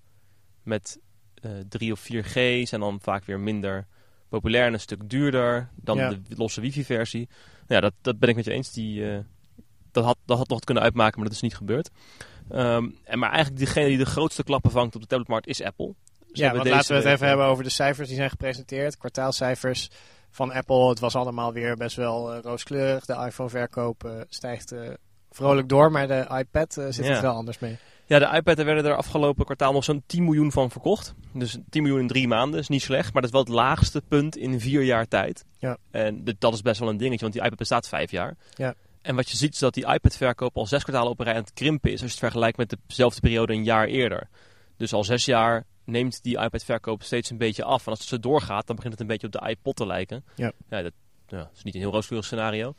met 0.64 1.00
uh, 1.42 1.52
3 1.70 1.92
of 1.92 2.08
4G 2.14 2.34
zijn 2.64 2.82
dan 2.82 3.00
vaak 3.02 3.26
weer 3.26 3.40
minder 3.40 3.88
populair 4.30 4.66
en 4.66 4.74
een 4.74 4.80
stuk 4.80 5.10
duurder 5.10 5.70
dan 5.76 5.98
Ja. 5.98 6.10
de 6.10 6.36
losse 6.36 6.62
wifi-versie. 6.62 7.30
Ja, 7.68 7.80
dat, 7.80 7.94
dat 8.02 8.20
ben 8.20 8.30
ik 8.30 8.36
met 8.36 8.46
je 8.46 8.52
eens. 8.52 8.72
Die, 8.72 9.12
eh, 9.12 9.20
dat, 9.92 10.04
had, 10.04 10.18
dat 10.26 10.38
had 10.38 10.48
nog 10.48 10.60
kunnen 10.60 10.84
uitmaken, 10.84 11.20
maar 11.20 11.28
dat 11.28 11.36
is 11.36 11.42
niet 11.42 11.56
gebeurd. 11.56 11.90
Ehm, 12.50 12.90
en 13.04 13.20
maar 13.20 13.32
eigenlijk 13.32 13.66
degene 13.66 13.88
die 13.88 13.98
de 13.98 14.06
grootste 14.06 14.44
klappen 14.44 14.72
vangt 14.72 14.96
op 14.96 15.02
de 15.02 15.08
tabletmarkt 15.08 15.48
is 15.48 15.62
Apple. 15.62 15.96
Ze 16.34 16.44
Ja, 16.44 16.54
want 16.54 16.68
laten 16.68 16.88
we 16.90 16.96
het 16.96 17.06
even 17.06 17.22
eh, 17.22 17.28
hebben 17.28 17.46
over 17.46 17.64
de 17.64 17.70
cijfers 17.70 18.08
die 18.08 18.18
zijn 18.18 18.30
gepresenteerd. 18.30 18.98
Kwartaalcijfers 18.98 19.90
van 20.30 20.52
Apple. 20.52 20.90
Het 20.90 21.00
was 21.00 21.16
allemaal 21.16 21.54
weer 21.54 21.76
best 21.76 21.96
wel 21.96 22.34
eh, 22.34 22.42
rooskleurig. 22.42 23.06
De 23.06 23.24
iPhone-verkoop 23.26 24.04
eh, 24.04 24.12
stijgt 24.30 24.72
eh, 24.72 24.80
vrolijk 25.32 25.70
door, 25.70 25.92
maar 25.92 26.08
de 26.08 26.26
iPad 26.38 26.78
eh, 26.78 26.86
zit 26.90 27.06
Ja. 27.06 27.12
het 27.12 27.22
wel 27.22 27.34
anders 27.36 27.60
mee. 27.60 27.78
Ja, 28.06 28.20
de 28.20 28.38
iPad, 28.38 28.58
werden 28.64 28.86
er 28.86 28.96
afgelopen 28.96 29.46
kwartaal 29.46 29.74
nog 29.74 29.84
zo'n 29.84 30.04
10 30.06 30.24
miljoen 30.24 30.52
van 30.52 30.72
verkocht. 30.72 31.14
Dus 31.34 31.58
10 31.70 31.82
miljoen 31.82 32.02
in 32.02 32.08
drie 32.08 32.28
maanden 32.28 32.60
is 32.60 32.68
niet 32.68 32.82
slecht, 32.82 33.14
maar 33.14 33.22
dat 33.22 33.32
is 33.32 33.32
wel 33.32 33.42
het 33.42 33.54
laagste 33.54 34.02
punt 34.08 34.38
in 34.38 34.60
vier 34.60 34.84
jaar 34.84 35.08
tijd. 35.08 35.46
Ja. 35.60 35.78
En 35.92 36.24
dat 36.40 36.54
is 36.54 36.62
best 36.62 36.80
wel 36.80 36.90
een 36.90 36.98
dingetje, 36.98 37.22
want 37.22 37.34
die 37.34 37.44
iPad 37.44 37.58
bestaat 37.58 37.88
vijf 37.88 38.12
jaar. 38.12 38.36
Ja. 38.54 38.74
En 39.02 39.16
wat 39.16 39.30
je 39.30 39.38
ziet 39.38 39.54
is 39.54 39.60
dat 39.60 39.74
die 39.74 39.88
iPad-verkoop 39.94 40.58
al 40.58 40.66
zes 40.66 40.84
kwartalen 40.84 41.12
op 41.12 41.20
een 41.20 41.26
rij 41.26 41.34
aan 41.36 41.42
het 41.42 41.54
krimpen 41.54 41.92
is 41.92 42.02
als 42.02 42.10
je 42.12 42.16
het 42.16 42.26
vergelijkt 42.26 42.58
met 42.58 42.76
dezelfde 42.88 43.22
periode 43.22 43.54
een 43.54 43.64
jaar 43.64 43.86
eerder. 43.88 44.28
Dus 44.78 44.94
al 44.94 45.04
zes 45.04 45.26
jaar 45.26 45.66
neemt 45.86 46.24
die 46.24 46.38
iPad-verkoop 46.40 47.04
steeds 47.04 47.30
een 47.30 47.38
beetje 47.38 47.64
af. 47.64 47.86
En 47.86 47.90
als 47.92 48.00
het 48.00 48.08
zo 48.08 48.20
doorgaat, 48.20 48.68
dan 48.68 48.76
begint 48.76 48.94
het 48.94 49.02
een 49.02 49.08
beetje 49.08 49.28
op 49.28 49.34
de 49.34 49.50
iPod 49.50 49.76
te 49.76 49.86
lijken. 49.86 50.26
Ja. 50.36 50.52
dat 50.68 50.92
ja, 51.28 51.50
is 51.56 51.64
niet 51.64 51.74
een 51.74 51.80
heel 51.80 51.92
rooskleurig 51.92 52.28
scenario. 52.28 52.74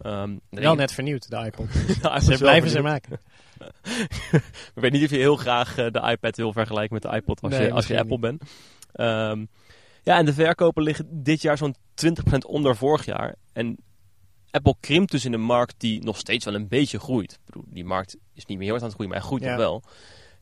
Ehm, 0.00 0.36
Wel 0.50 0.74
net 0.74 0.92
vernieuwd, 0.92 1.30
de 1.30 1.36
iPod. 1.36 1.72
de 2.02 2.20
Ze 2.20 2.36
blijven 2.38 2.70
ze 2.70 2.80
maken. 2.80 3.20
Ik 4.74 4.80
weet 4.82 4.92
niet 4.92 5.04
of 5.04 5.10
je 5.10 5.16
heel 5.16 5.36
graag 5.36 5.78
eh, 5.78 5.90
de 5.90 6.10
iPad 6.10 6.36
wil 6.36 6.52
vergelijken 6.52 6.94
met 6.94 7.02
de 7.02 7.16
iPod 7.16 7.40
als, 7.40 7.52
Nee, 7.52 7.62
je, 7.66 7.72
als 7.72 7.86
je 7.86 7.98
Apple 7.98 8.18
bent. 8.18 8.42
Ehm, 8.92 9.44
ja, 10.02 10.18
en 10.18 10.24
de 10.24 10.32
verkopen 10.32 10.82
liggen 10.82 11.22
dit 11.22 11.42
jaar 11.42 11.58
zo'n 11.58 11.74
20% 11.94 12.38
onder 12.46 12.76
vorig 12.76 13.04
jaar. 13.04 13.34
En 13.52 13.76
Apple 14.50 14.74
krimpt 14.80 15.10
dus 15.10 15.24
in 15.24 15.32
een 15.32 15.42
markt 15.42 15.74
die 15.78 16.02
nog 16.04 16.16
steeds 16.18 16.44
wel 16.44 16.54
een 16.54 16.68
beetje 16.68 16.98
groeit. 17.00 17.32
Ik 17.32 17.38
bedoel, 17.44 17.64
die 17.68 17.84
markt 17.84 18.16
is 18.34 18.44
niet 18.46 18.58
meer 18.58 18.66
heel 18.66 18.78
hard 18.78 18.82
aan 18.82 18.88
het 18.88 18.94
groeien, 18.96 19.12
maar 19.12 19.20
hij 19.20 19.28
groeit 19.28 19.42
Ja. 19.42 19.48
nog 19.48 19.58
wel. 19.58 19.82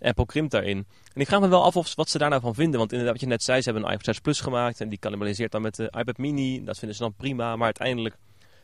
Apple 0.01 0.27
krimpt 0.27 0.51
daarin. 0.51 0.87
En 1.15 1.21
ik 1.21 1.27
vraag 1.27 1.41
me 1.41 1.49
wel 1.49 1.65
af 1.65 1.77
of, 1.77 1.95
wat 1.95 2.11
ze 2.11 2.19
daar 2.19 2.31
nou 2.31 2.41
van 2.41 2.55
vinden. 2.55 2.79
Want 2.79 2.91
inderdaad, 2.91 3.15
wat 3.15 3.25
je 3.25 3.31
net 3.31 3.43
zei, 3.43 3.63
ze 3.63 3.65
hebben 3.65 3.85
een 3.85 3.93
iPad 3.93 4.05
6 4.05 4.19
Plus 4.19 4.41
gemaakt. 4.41 4.81
En 4.81 4.89
die 4.89 4.99
cannibaliseert 4.99 5.53
dan 5.53 5.63
met 5.63 5.77
de 5.77 5.93
iPad 5.99 6.19
Mini. 6.19 6.65
Dat 6.65 6.79
vinden 6.79 6.97
ze 6.97 7.03
dan 7.03 7.15
prima. 7.15 7.57
Maar 7.57 7.65
uiteindelijk 7.65 8.17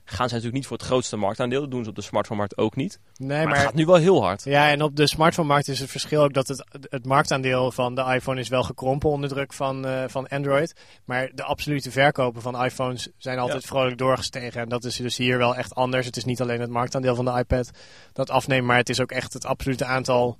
gaan 0.08 0.28
ze 0.28 0.34
natuurlijk 0.34 0.54
niet 0.54 0.66
voor 0.66 0.76
het 0.76 0.86
grootste 0.86 1.16
marktaandeel. 1.16 1.60
Dat 1.60 1.70
doen 1.70 1.84
ze 1.84 1.90
op 1.90 1.96
de 1.96 2.02
smartphone-markt 2.02 2.56
ook 2.56 2.76
niet. 2.76 3.00
Nee, 3.16 3.28
Maar, 3.28 3.46
maar... 3.46 3.54
het 3.54 3.64
gaat 3.64 3.74
nu 3.74 3.86
wel 3.86 3.96
heel 3.96 4.22
hard. 4.22 4.44
Ja, 4.44 4.70
en 4.70 4.82
op 4.82 4.96
de 4.96 5.06
smartphone-markt 5.06 5.68
is 5.68 5.80
het 5.80 5.90
verschil 5.90 6.22
ook 6.22 6.32
dat 6.32 6.48
het, 6.48 6.64
het 6.88 7.06
marktaandeel 7.06 7.72
van 7.72 7.94
de 7.94 8.02
iPhone 8.02 8.40
is 8.40 8.48
wel 8.48 8.62
gekrompen 8.62 9.10
onder 9.10 9.28
druk 9.28 9.52
van, 9.52 9.86
eh, 9.86 10.04
van 10.06 10.28
Android. 10.28 10.74
Maar 11.04 11.30
de 11.34 11.42
absolute 11.42 11.90
verkopen 11.90 12.42
van 12.42 12.64
iPhones 12.64 13.08
zijn 13.16 13.38
altijd 13.38 13.64
vrolijk 13.64 13.98
doorgestegen. 13.98 14.60
En 14.60 14.68
dat 14.68 14.84
is 14.84 14.96
dus 14.96 15.16
hier 15.16 15.38
wel 15.38 15.56
echt 15.56 15.74
anders. 15.74 16.06
Het 16.06 16.16
is 16.16 16.24
niet 16.24 16.40
alleen 16.40 16.60
het 16.60 16.70
marktaandeel 16.70 17.14
van 17.14 17.24
de 17.24 17.38
iPad 17.38 17.70
dat 18.12 18.30
afneemt, 18.30 18.66
maar 18.66 18.76
het 18.76 18.88
is 18.88 19.00
ook 19.00 19.12
echt 19.12 19.32
het 19.32 19.44
absolute 19.44 19.84
aantal 19.84 20.38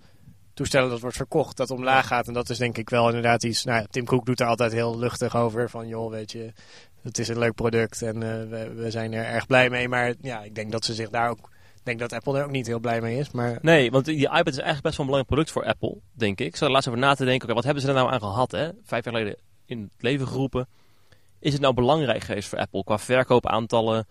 toestellen 0.56 0.90
dat 0.90 1.00
wordt 1.00 1.16
verkocht 1.16 1.56
dat 1.56 1.70
omlaag 1.70 2.06
gaat. 2.06 2.26
En 2.26 2.32
dat 2.32 2.50
is 2.50 2.58
denk 2.58 2.78
ik 2.78 2.90
wel 2.90 3.06
inderdaad 3.06 3.42
iets... 3.42 3.64
Nou, 3.64 3.80
ja, 3.80 3.86
Tim 3.90 4.04
Cook 4.04 4.26
doet 4.26 4.40
er 4.40 4.46
altijd 4.46 4.72
heel 4.72 4.98
luchtig 4.98 5.36
over. 5.36 5.70
Van 5.70 5.88
joh, 5.88 6.10
weet 6.10 6.32
je, 6.32 6.52
het 7.02 7.18
is 7.18 7.28
een 7.28 7.38
leuk 7.38 7.54
product 7.54 8.02
en 8.02 8.22
eh, 8.22 8.48
we, 8.48 8.72
we 8.74 8.90
zijn 8.90 9.12
er 9.12 9.24
erg 9.24 9.46
blij 9.46 9.70
mee. 9.70 9.88
Maar 9.88 10.14
ja, 10.20 10.42
ik 10.42 10.54
denk 10.54 10.72
dat 10.72 10.84
ze 10.84 10.94
zich 10.94 11.10
daar 11.10 11.30
ook... 11.30 11.38
Ik 11.74 11.82
denk 11.84 11.98
dat 11.98 12.12
Apple 12.12 12.38
er 12.38 12.44
ook 12.44 12.50
niet 12.50 12.66
heel 12.66 12.78
blij 12.78 13.00
mee 13.00 13.18
is, 13.18 13.30
maar... 13.30 13.58
Nee, 13.62 13.90
want 13.90 14.04
die 14.04 14.16
iPad 14.16 14.46
is 14.46 14.56
eigenlijk 14.56 14.82
best 14.82 14.96
wel 14.96 15.06
een 15.06 15.12
belangrijk 15.12 15.26
product 15.26 15.50
voor 15.50 15.64
Apple, 15.64 16.00
denk 16.12 16.40
ik. 16.40 16.46
Ik 16.46 16.56
zat 16.56 16.68
er 16.68 16.74
laatst 16.74 16.88
over 16.88 17.00
na 17.00 17.14
te 17.14 17.24
denken, 17.24 17.44
oké, 17.44 17.54
wat 17.54 17.64
hebben 17.64 17.82
ze 17.82 17.88
er 17.88 17.94
nou 17.94 18.10
aan 18.12 18.20
gehad, 18.20 18.50
hè? 18.50 18.70
Vijf 18.84 19.04
jaar 19.04 19.14
geleden 19.14 19.36
in 19.66 19.82
het 19.82 20.02
leven 20.02 20.28
geroepen. 20.28 20.68
Is 21.38 21.52
het 21.52 21.62
nou 21.62 21.74
belangrijk 21.74 22.22
geweest 22.22 22.48
voor 22.48 22.58
Apple 22.58 22.84
qua 22.84 22.98
verkoopaantallen? 22.98 24.06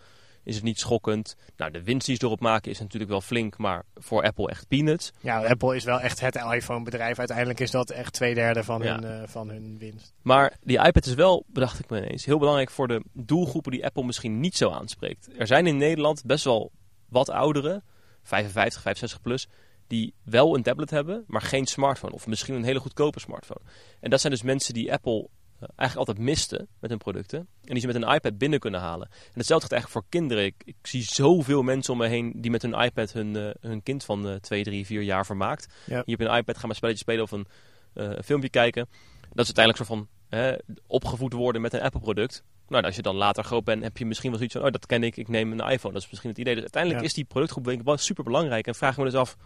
Is 0.46 0.56
het 0.56 0.64
niet 0.64 0.80
schokkend. 0.80 1.36
Nou, 1.58 1.72
de 1.72 1.84
winst 1.84 2.08
die 2.08 2.16
ze 2.16 2.24
erop 2.26 2.40
maken 2.40 2.72
is 2.72 2.80
natuurlijk 2.80 3.12
wel 3.12 3.22
flink, 3.22 3.58
maar 3.58 3.84
voor 3.96 4.24
Apple 4.24 4.50
echt 4.50 4.68
peanuts. 4.68 5.12
Ja, 5.20 5.46
Apple 5.46 5.76
is 5.76 5.84
wel 5.84 6.00
echt 6.00 6.20
het 6.20 6.36
iPhone-bedrijf. 6.36 7.20
Uiteindelijk 7.20 7.60
is 7.60 7.72
dat 7.72 7.90
echt 7.90 8.14
twee 8.14 8.34
derde 8.34 8.64
van, 8.64 8.82
Ja. 8.82 8.94
hun, 9.00 9.04
eh, 9.04 9.28
van 9.28 9.50
hun 9.50 9.78
winst. 9.78 10.14
Maar 10.22 10.58
die 10.64 10.80
iPad 10.86 11.06
is 11.06 11.14
wel, 11.14 11.46
bedacht 11.48 11.80
ik 11.80 11.90
me 11.90 11.98
ineens, 12.06 12.26
heel 12.26 12.40
belangrijk 12.40 12.70
voor 12.70 12.88
de 12.88 13.04
doelgroepen 13.14 13.72
die 13.72 13.86
Apple 13.86 14.04
misschien 14.04 14.40
niet 14.40 14.58
zo 14.58 14.70
aanspreekt. 14.70 15.30
Er 15.38 15.48
zijn 15.48 15.68
in 15.68 15.78
Nederland 15.78 16.26
best 16.26 16.44
wel 16.44 16.72
wat 17.10 17.30
ouderen, 17.30 17.84
55, 18.24 18.82
65 18.82 19.22
plus, 19.22 19.48
die 19.88 20.14
wel 20.24 20.56
een 20.56 20.64
tablet 20.64 20.90
hebben, 20.90 21.24
maar 21.28 21.42
geen 21.42 21.66
smartphone. 21.66 22.14
Of 22.14 22.28
misschien 22.28 22.56
een 22.56 22.64
hele 22.64 22.80
goedkope 22.80 23.20
smartphone. 23.20 23.62
En 24.00 24.10
dat 24.10 24.22
zijn 24.22 24.34
dus 24.34 24.42
mensen 24.42 24.74
die 24.74 24.94
Apple 24.94 25.28
eigenlijk 25.60 25.96
altijd 25.96 26.18
miste 26.18 26.68
met 26.80 26.90
hun 26.90 27.00
producten. 27.00 27.40
En 27.40 27.48
die 27.74 27.80
ze 27.80 27.88
met 27.88 27.96
een 27.96 28.14
iPad 28.14 28.38
binnen 28.38 28.60
kunnen 28.60 28.80
halen. 28.80 29.08
En 29.10 29.34
hetzelfde 29.34 29.68
geldt 29.68 29.72
eigenlijk 29.72 29.92
voor 29.92 30.20
kinderen. 30.22 30.46
Ik, 30.46 30.56
ik 30.66 30.76
zie 30.82 31.04
zoveel 31.04 31.62
mensen 31.62 31.94
om 31.94 32.00
me 32.00 32.08
heen 32.08 32.34
die 32.36 32.52
met 32.52 32.62
hun 32.62 32.74
iPad 32.74 33.12
hun, 33.12 33.36
eh, 33.36 33.50
hun 33.60 33.84
kind 33.84 34.04
van 34.04 34.28
eh 34.28 34.36
2, 34.36 34.64
3, 34.64 34.86
4 34.86 35.02
jaar 35.02 35.26
vermaakt. 35.26 35.68
Ja. 35.86 36.02
Je 36.06 36.16
hebt 36.16 36.30
een 36.30 36.38
iPad, 36.38 36.58
ga 36.58 36.66
maar 36.68 36.76
spelletjes 36.76 37.04
spelen 37.04 37.24
of 37.24 37.32
een 37.32 37.48
eh, 37.94 38.10
een 38.10 38.24
filmpje 38.24 38.50
kijken. 38.50 38.88
Dat 39.22 39.48
is 39.48 39.56
uiteindelijk 39.56 39.78
soort 39.78 39.88
van 40.00 40.08
hè, 40.30 40.56
opgevoed 40.88 41.34
worden 41.34 41.62
met 41.62 41.74
een 41.74 41.82
Apple-product. 41.82 42.44
Nou, 42.68 42.82
en 42.82 42.88
als 42.88 42.96
je 42.96 43.02
dan 43.02 43.16
later 43.16 43.44
groot 43.44 43.64
bent, 43.64 43.84
heb 43.84 43.98
je 43.98 44.06
misschien 44.06 44.30
wel 44.30 44.38
zoiets 44.38 44.56
van... 44.58 44.66
oh, 44.66 44.72
dat 44.72 44.86
ken 44.86 45.04
ik, 45.04 45.18
ik 45.18 45.28
neem 45.28 45.52
een 45.52 45.70
iPhone. 45.70 45.94
Dat 45.94 46.04
is 46.04 46.10
misschien 46.10 46.30
het 46.30 46.40
idee. 46.40 46.54
Dus 46.54 46.64
uiteindelijk 46.64 47.02
Ja. 47.02 47.08
is 47.08 47.14
die 47.16 47.24
productgroep 47.26 47.64
denk 47.64 47.80
ik 47.80 47.86
wel 47.86 47.98
super 47.98 48.24
belangrijk. 48.24 48.68
En 48.68 48.76
vraag 48.76 48.92
ik 48.92 48.98
me 48.98 49.04
dus 49.04 49.14
af 49.14 49.38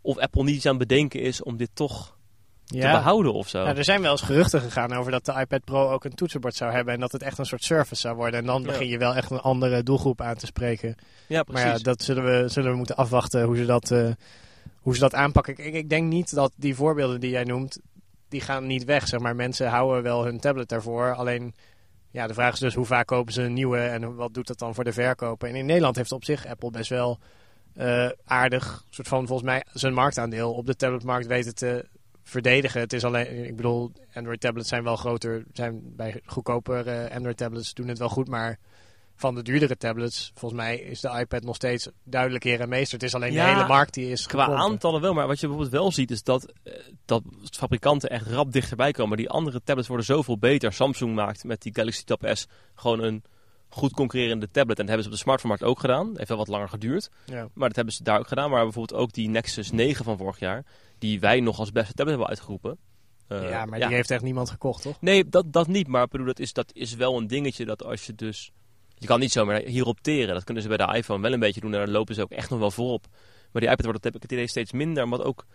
of 0.00 0.18
Apple 0.18 0.44
niet 0.44 0.54
iets 0.54 0.66
aan 0.66 0.78
het 0.78 0.88
bedenken 0.88 1.20
is 1.20 1.42
om 1.42 1.56
dit 1.56 1.70
toch 1.74 2.16
te 2.72 2.78
behouden 2.78 3.32
of 3.32 3.48
zo. 3.48 3.64
Ja, 3.64 3.76
er 3.76 3.84
zijn 3.84 4.02
wel 4.02 4.10
eens 4.10 4.20
geruchten 4.20 4.60
gegaan 4.60 4.92
over 4.92 5.12
dat 5.12 5.24
de 5.24 5.32
iPad 5.32 5.64
Pro 5.64 5.90
ook 5.90 6.04
een 6.04 6.14
toetsenbord 6.14 6.54
zou 6.54 6.72
hebben. 6.72 6.94
En 6.94 7.00
dat 7.00 7.12
het 7.12 7.22
echt 7.22 7.38
een 7.38 7.46
soort 7.46 7.64
service 7.64 8.00
zou 8.00 8.16
worden. 8.16 8.40
En 8.40 8.46
dan 8.46 8.62
begin 8.62 8.88
je 8.88 8.98
wel 8.98 9.14
echt 9.14 9.30
een 9.30 9.40
andere 9.40 9.82
doelgroep 9.82 10.20
aan 10.20 10.34
te 10.34 10.46
spreken. 10.46 10.94
ja, 11.26 11.42
precies. 11.42 11.64
Maar 11.64 11.72
ja, 11.72 11.82
dat 11.82 12.02
zullen 12.02 12.24
we, 12.24 12.48
zullen 12.48 12.70
we 12.70 12.76
moeten 12.76 12.96
afwachten 12.96 13.42
hoe 13.42 13.56
ze 13.56 13.64
dat, 13.64 13.90
eh, 13.90 14.10
hoe 14.80 14.94
ze 14.94 15.00
dat 15.00 15.14
aanpakken. 15.14 15.58
Ik, 15.58 15.74
ik 15.74 15.88
denk 15.88 16.08
niet 16.08 16.34
dat 16.34 16.52
die 16.56 16.74
voorbeelden 16.74 17.20
die 17.20 17.30
jij 17.30 17.44
noemt, 17.44 17.78
die 18.28 18.40
gaan 18.40 18.66
niet 18.66 18.84
weg. 18.84 19.08
Zeg 19.08 19.20
maar. 19.20 19.36
Mensen 19.36 19.68
houden 19.68 20.02
wel 20.02 20.24
hun 20.24 20.40
tablet 20.40 20.68
daarvoor. 20.68 21.14
Alleen 21.14 21.54
ja, 22.10 22.26
de 22.26 22.34
vraag 22.34 22.52
is 22.52 22.58
dus 22.58 22.74
hoe 22.74 22.84
vaak 22.84 23.06
kopen 23.06 23.32
ze 23.32 23.42
een 23.42 23.52
nieuwe 23.52 23.78
en 23.78 24.14
wat 24.14 24.34
doet 24.34 24.46
dat 24.46 24.58
dan 24.58 24.74
voor 24.74 24.84
de 24.84 24.92
verkoper. 24.92 25.48
En 25.48 25.54
in 25.54 25.66
Nederland 25.66 25.96
heeft 25.96 26.12
op 26.12 26.24
zich 26.24 26.46
Apple 26.46 26.70
best 26.70 26.90
wel 26.90 27.18
eh, 27.74 28.08
aardig, 28.24 28.84
soort 28.90 29.08
van 29.08 29.26
volgens 29.26 29.48
mij 29.48 29.64
zijn 29.72 29.94
marktaandeel 29.94 30.52
op 30.52 30.66
de 30.66 30.76
tabletmarkt 30.76 31.26
weten 31.26 31.54
te 31.54 31.88
verdedigen. 32.22 32.80
Het 32.80 32.92
is 32.92 33.04
alleen, 33.04 33.44
ik 33.44 33.56
bedoel, 33.56 33.92
Android 34.14 34.40
tablets 34.40 34.68
zijn 34.68 34.82
wel 34.82 34.96
groter, 34.96 35.44
zijn 35.52 35.96
bij 35.96 36.20
goedkoper 36.24 36.86
eh, 36.86 37.16
Android 37.16 37.36
tablets 37.36 37.74
doen 37.74 37.88
het 37.88 37.98
wel 37.98 38.08
goed, 38.08 38.28
maar 38.28 38.58
van 39.14 39.34
de 39.34 39.42
duurdere 39.42 39.76
tablets, 39.76 40.32
volgens 40.34 40.60
mij 40.60 40.76
is 40.76 41.00
de 41.00 41.18
iPad 41.18 41.42
nog 41.42 41.54
steeds 41.54 41.88
duidelijk 42.04 42.44
heer 42.44 42.60
en 42.60 42.68
meester. 42.68 42.98
Het 42.98 43.06
is 43.06 43.14
alleen 43.14 43.32
Ja, 43.32 43.46
de 43.46 43.54
hele 43.54 43.68
markt 43.68 43.94
die 43.94 44.10
is 44.10 44.26
Qua 44.26 44.46
aantallen 44.46 45.00
wel, 45.00 45.12
maar 45.12 45.26
wat 45.26 45.40
je 45.40 45.46
bijvoorbeeld 45.46 45.80
wel 45.80 45.92
ziet 45.92 46.10
is 46.10 46.22
dat, 46.22 46.52
eh, 46.62 46.72
dat 47.04 47.22
fabrikanten 47.50 48.10
echt 48.10 48.26
rap 48.26 48.52
dichterbij 48.52 48.92
komen. 48.92 49.16
Die 49.16 49.30
andere 49.30 49.60
tablets 49.64 49.88
worden 49.88 50.06
zoveel 50.06 50.38
beter. 50.38 50.72
Samsung 50.72 51.14
maakt 51.14 51.44
met 51.44 51.62
die 51.62 51.74
Galaxy 51.74 52.04
Tab 52.04 52.30
S 52.32 52.46
gewoon 52.74 53.02
een 53.02 53.22
goed 53.72 53.92
concurrerende 53.92 54.50
tablet. 54.50 54.78
En 54.78 54.86
dat 54.86 54.94
hebben 54.94 55.02
ze 55.02 55.08
op 55.08 55.14
de 55.14 55.22
smartphone-markt 55.22 55.64
ook 55.64 55.80
gedaan. 55.80 56.12
Heeft 56.16 56.28
wel 56.28 56.38
wat 56.38 56.48
langer 56.48 56.68
geduurd. 56.68 57.10
Ja. 57.24 57.48
Maar 57.54 57.68
dat 57.68 57.76
hebben 57.76 57.94
ze 57.94 58.02
daar 58.02 58.18
ook 58.18 58.28
gedaan. 58.28 58.50
Maar 58.50 58.62
bijvoorbeeld 58.62 59.00
ook 59.00 59.12
die 59.12 59.28
Nexus 59.28 59.70
9 59.70 60.04
van 60.04 60.16
vorig 60.16 60.38
jaar, 60.38 60.64
die 60.98 61.20
wij 61.20 61.40
nog 61.40 61.58
als 61.58 61.72
beste 61.72 61.92
tablet 61.92 62.08
hebben 62.08 62.28
uitgeroepen. 62.28 62.78
Eh, 63.28 63.48
ja, 63.48 63.64
maar 63.64 63.78
die 63.78 63.94
heeft 63.94 64.10
echt 64.10 64.22
niemand 64.22 64.50
gekocht, 64.50 64.82
toch? 64.82 65.00
Nee, 65.00 65.28
dat, 65.28 65.52
dat 65.52 65.66
niet. 65.66 65.88
Maar 65.88 66.08
bedoel, 66.08 66.26
dat, 66.26 66.38
is, 66.38 66.52
dat 66.52 66.70
is 66.72 66.94
wel 66.94 67.16
een 67.16 67.26
dingetje 67.26 67.64
dat 67.64 67.84
als 67.84 68.06
je 68.06 68.14
dus... 68.14 68.52
Je 68.94 69.06
kan 69.06 69.20
niet 69.20 69.32
zomaar 69.32 69.60
hierop 69.60 70.00
teren. 70.00 70.34
Dat 70.34 70.44
kunnen 70.44 70.62
ze 70.62 70.68
bij 70.68 70.76
de 70.76 70.96
iPhone 70.96 71.22
wel 71.22 71.32
een 71.32 71.40
beetje 71.40 71.60
doen. 71.60 71.72
En 71.72 71.78
daar 71.78 71.88
lopen 71.88 72.14
ze 72.14 72.22
ook 72.22 72.30
echt 72.30 72.50
nog 72.50 72.58
wel 72.58 72.70
voorop. 72.70 73.06
Maar 73.52 73.62
die 73.62 73.70
iPad 73.70 73.84
wordt, 73.84 74.02
dat 74.02 74.12
heb 74.12 74.14
ik 74.14 74.22
het 74.22 74.32
idee, 74.32 74.48
steeds 74.48 74.72
minder. 74.72 75.04
Omdat 75.04 75.22
ook 75.22 75.46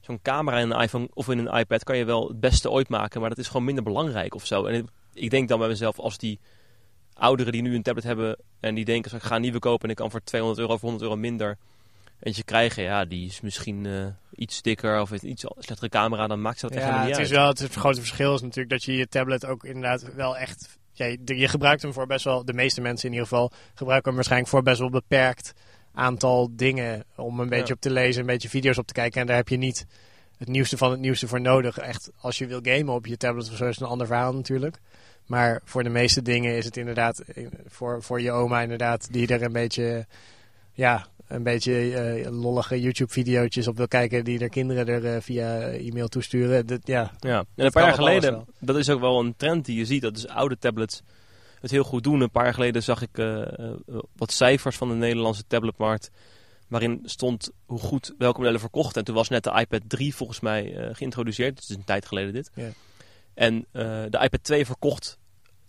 zo'n 0.00 0.22
camera 0.22 0.58
in 0.58 0.70
een 0.70 0.80
iPhone 0.80 1.08
of 1.12 1.28
in 1.28 1.38
een 1.38 1.58
iPad 1.58 1.84
kan 1.84 1.96
je 1.96 2.04
wel 2.04 2.28
het 2.28 2.40
beste 2.40 2.70
ooit 2.70 2.88
maken. 2.88 3.20
Maar 3.20 3.28
dat 3.28 3.38
is 3.38 3.46
gewoon 3.46 3.64
minder 3.64 3.84
belangrijk 3.84 4.34
of 4.34 4.46
zo. 4.46 4.64
En 4.64 4.88
ik 5.12 5.30
denk 5.30 5.48
dan 5.48 5.58
bij 5.58 5.68
mezelf, 5.68 5.98
als 5.98 6.18
die 6.18 6.40
ouderen 7.20 7.52
die 7.52 7.62
nu 7.62 7.74
een 7.74 7.82
tablet 7.82 8.04
hebben... 8.04 8.36
en 8.60 8.74
die 8.74 8.84
denken, 8.84 9.16
ik 9.16 9.22
ga 9.22 9.34
een 9.34 9.40
nieuwe 9.40 9.58
kopen 9.58 9.84
en 9.84 9.90
ik 9.90 9.96
kan 9.96 10.10
voor 10.10 10.22
200 10.24 10.60
euro 10.60 10.72
of 10.74 10.80
100 10.80 11.02
euro 11.02 11.16
minder... 11.16 11.56
eentje 12.20 12.42
krijgen, 12.42 12.82
ja, 12.82 13.04
die 13.04 13.26
is 13.26 13.40
misschien 13.40 13.86
eh, 13.86 14.06
iets 14.34 14.62
dikker 14.62 15.00
of 15.00 15.12
iets 15.12 15.44
slechtere 15.58 15.88
camera. 15.88 16.26
Dan 16.26 16.40
maakt 16.40 16.58
ze 16.58 16.66
dat 16.66 16.74
Ja, 16.74 16.80
helemaal 16.80 17.00
het 17.06 17.10
niet 17.10 17.26
is 17.26 17.32
uit. 17.36 17.58
wel 17.58 17.66
het 17.68 17.74
grote 17.74 17.98
verschil 18.00 18.34
is 18.34 18.40
natuurlijk 18.40 18.70
dat 18.70 18.84
je 18.84 18.96
je 18.96 19.08
tablet 19.08 19.46
ook 19.46 19.64
inderdaad 19.64 20.14
wel 20.14 20.36
echt. 20.36 20.78
Ja, 20.92 21.06
je, 21.06 21.18
je 21.24 21.48
gebruikt 21.48 21.82
hem 21.82 21.92
voor 21.92 22.06
best 22.06 22.24
wel, 22.24 22.44
de 22.44 22.52
meeste 22.52 22.80
mensen 22.80 23.06
in 23.06 23.12
ieder 23.12 23.28
geval, 23.28 23.50
gebruiken 23.74 24.06
hem 24.06 24.14
waarschijnlijk 24.14 24.50
voor 24.50 24.62
best 24.62 24.78
wel 24.78 24.90
beperkt 24.90 25.52
aantal 25.94 26.48
dingen. 26.52 27.04
Om 27.16 27.40
een 27.40 27.48
beetje 27.48 27.66
Ja. 27.66 27.74
op 27.74 27.80
te 27.80 27.90
lezen, 27.90 28.20
een 28.20 28.26
beetje 28.26 28.48
video's 28.48 28.78
op 28.78 28.86
te 28.86 28.92
kijken. 28.92 29.20
En 29.20 29.26
daar 29.26 29.36
heb 29.36 29.48
je 29.48 29.56
niet 29.56 29.86
het 30.38 30.48
nieuwste 30.48 30.76
van 30.76 30.90
het 30.90 31.00
nieuwste 31.00 31.28
voor 31.28 31.40
nodig. 31.40 31.78
Echt, 31.78 32.10
als 32.20 32.38
je 32.38 32.46
wil 32.46 32.60
gamen 32.62 32.94
op 32.94 33.06
je 33.06 33.16
tablet 33.16 33.50
of 33.50 33.56
zo, 33.56 33.66
is 33.66 33.80
een 33.80 33.86
ander 33.86 34.06
verhaal 34.06 34.34
natuurlijk. 34.34 34.78
Maar 35.30 35.60
voor 35.64 35.82
de 35.82 35.88
meeste 35.88 36.22
dingen 36.22 36.56
is 36.56 36.64
het 36.64 36.76
inderdaad 36.76 37.18
eh, 37.18 37.46
voor, 37.66 38.02
voor 38.02 38.20
je 38.20 38.30
oma 38.30 38.60
inderdaad, 38.60 39.12
die 39.12 39.26
er 39.26 39.42
een 39.42 39.52
beetje, 39.52 40.06
ja, 40.72 41.06
een 41.28 41.42
beetje 41.42 41.94
eh, 41.94 42.30
lollige 42.30 42.80
YouTube-video's 42.80 43.66
op 43.66 43.76
wil 43.76 43.88
kijken, 43.88 44.24
die 44.24 44.38
er 44.38 44.48
kinderen 44.48 44.86
er 44.86 45.14
eh, 45.14 45.20
via 45.20 45.60
e-mail 45.60 46.08
toesturen. 46.08 46.66
Dat, 46.66 46.80
ja, 46.84 47.10
Ja, 47.18 47.38
en 47.38 47.64
een 47.64 47.70
paar 47.70 47.82
jaar 47.82 47.94
geleden, 47.94 48.44
dat 48.58 48.76
is 48.76 48.90
ook 48.90 49.00
wel 49.00 49.20
een 49.20 49.36
trend 49.36 49.64
die 49.64 49.78
je 49.78 49.84
ziet, 49.84 50.02
dat 50.02 50.14
dus 50.14 50.28
oude 50.28 50.58
tablets 50.58 51.02
het 51.60 51.70
heel 51.70 51.84
goed 51.84 52.02
doen. 52.02 52.20
Een 52.20 52.30
paar 52.30 52.44
jaar 52.44 52.54
geleden 52.54 52.82
zag 52.82 53.02
ik 53.02 53.24
wat 54.16 54.32
cijfers 54.32 54.76
van 54.76 54.88
de 54.88 54.94
Nederlandse 54.94 55.46
tabletmarkt, 55.46 56.10
waarin 56.68 57.00
stond 57.04 57.50
hoe 57.66 57.78
goed 57.78 58.14
welke 58.18 58.38
modellen 58.38 58.60
verkochten. 58.60 58.98
En 58.98 59.04
toen 59.04 59.14
was 59.14 59.28
net 59.28 59.44
de 59.44 59.58
iPad 59.58 59.82
3 59.86 60.14
volgens 60.14 60.40
mij 60.40 60.88
geïntroduceerd, 60.92 61.56
dus 61.56 61.62
het 61.62 61.70
is 61.70 61.76
een 61.76 61.84
tijd 61.84 62.06
geleden 62.06 62.32
dit. 62.32 62.50
Ja. 62.54 62.70
En 63.34 63.66
eh, 63.72 63.82
de 64.08 64.18
iPad 64.22 64.42
2 64.42 64.66
verkocht, 64.66 65.18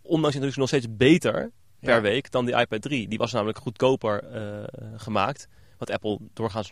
ondanks 0.02 0.36
de 0.36 0.42
introductie, 0.44 0.60
nog 0.60 0.68
steeds 0.70 0.88
beter 0.90 1.52
per 1.80 1.96
Ja. 1.96 2.02
week 2.02 2.32
dan 2.32 2.46
die 2.46 2.56
iPad 2.56 2.82
3. 2.82 3.08
Die 3.08 3.18
was 3.18 3.32
namelijk 3.32 3.58
goedkoper 3.58 4.24
eh, 4.24 4.64
gemaakt, 4.96 5.48
wat 5.78 5.90
Apple 5.92 6.20
doorgaans 6.34 6.72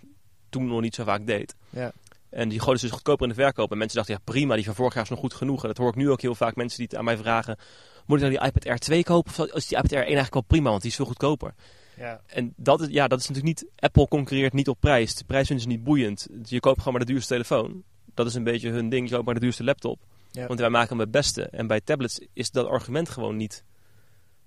toen 0.50 0.67
nog 0.67 0.81
niet 0.81 0.96
zo 0.96 1.03
vaak 1.03 1.25
deed. 1.27 1.55
Ja. 1.69 1.91
En 2.29 2.50
die 2.50 2.60
gooiden 2.60 2.79
ze 2.79 2.86
dus 2.86 2.96
goedkoper 2.96 3.24
in 3.27 3.34
de 3.36 3.41
verkoop. 3.41 3.72
En 3.72 3.77
mensen 3.77 3.98
dachten, 3.98 4.15
ja 4.15 4.22
prima, 4.24 4.55
die 4.55 4.65
van 4.65 4.75
vorig 4.75 4.93
jaar 4.93 5.03
is 5.03 5.10
nog 5.10 5.19
goed 5.19 5.34
genoeg. 5.34 5.62
En 5.62 5.67
dat 5.67 5.77
hoor 5.77 5.89
ik 5.89 5.96
nu 5.96 6.10
ook 6.10 6.22
heel 6.22 6.36
vaak 6.36 6.55
mensen 6.55 6.77
die 6.77 6.88
het 6.89 6.96
aan 6.98 7.03
mij 7.03 7.17
vragen. 7.17 7.58
Moet 8.05 8.22
ik 8.22 8.24
nou 8.24 8.38
die 8.38 8.48
iPad 8.48 8.65
Air 8.65 8.77
2 8.79 9.03
kopen? 9.03 9.31
Of 9.31 9.55
is 9.55 9.67
die 9.67 9.77
iPad 9.77 9.91
Air 9.91 10.01
1 10.05 10.15
eigenlijk 10.15 10.34
wel 10.34 10.43
prima, 10.48 10.69
want 10.69 10.81
die 10.81 10.89
is 10.89 10.96
veel 10.96 11.05
goedkoper. 11.05 11.53
Ja. 11.98 12.22
En 12.25 12.53
dat 12.55 12.81
is, 12.81 12.88
ja, 12.88 13.08
dat 13.08 13.19
is 13.19 13.27
natuurlijk 13.27 13.62
niet... 13.62 13.72
Apple 13.75 14.08
concurreert 14.08 14.53
niet 14.53 14.67
op 14.67 14.79
prijs. 14.79 15.15
De 15.15 15.24
prijs 15.24 15.48
vinden 15.48 15.65
ze 15.65 15.72
niet 15.72 15.84
boeiend. 15.84 16.27
Je 16.43 16.60
koopt 16.60 16.77
gewoon 16.77 16.93
maar 16.93 17.05
de 17.05 17.12
duurste 17.12 17.34
telefoon. 17.34 17.84
Dat 18.13 18.27
is 18.27 18.34
een 18.34 18.43
beetje 18.43 18.69
hun 18.69 18.89
ding. 18.89 19.08
Je 19.10 19.13
koopt 19.13 19.25
maar 19.25 19.34
de 19.34 19.39
duurste 19.39 19.63
laptop. 19.63 20.00
Ja. 20.31 20.48
Want 20.48 20.59
wij 20.59 20.69
maken 20.69 20.89
hem 20.89 21.00
het 21.00 21.12
beste. 21.12 21.43
En 21.43 21.67
bij 21.67 21.81
tablets 21.81 22.27
is 22.33 22.51
dat 22.51 22.67
argument 22.67 23.09
gewoon 23.09 23.36
niet, 23.36 23.63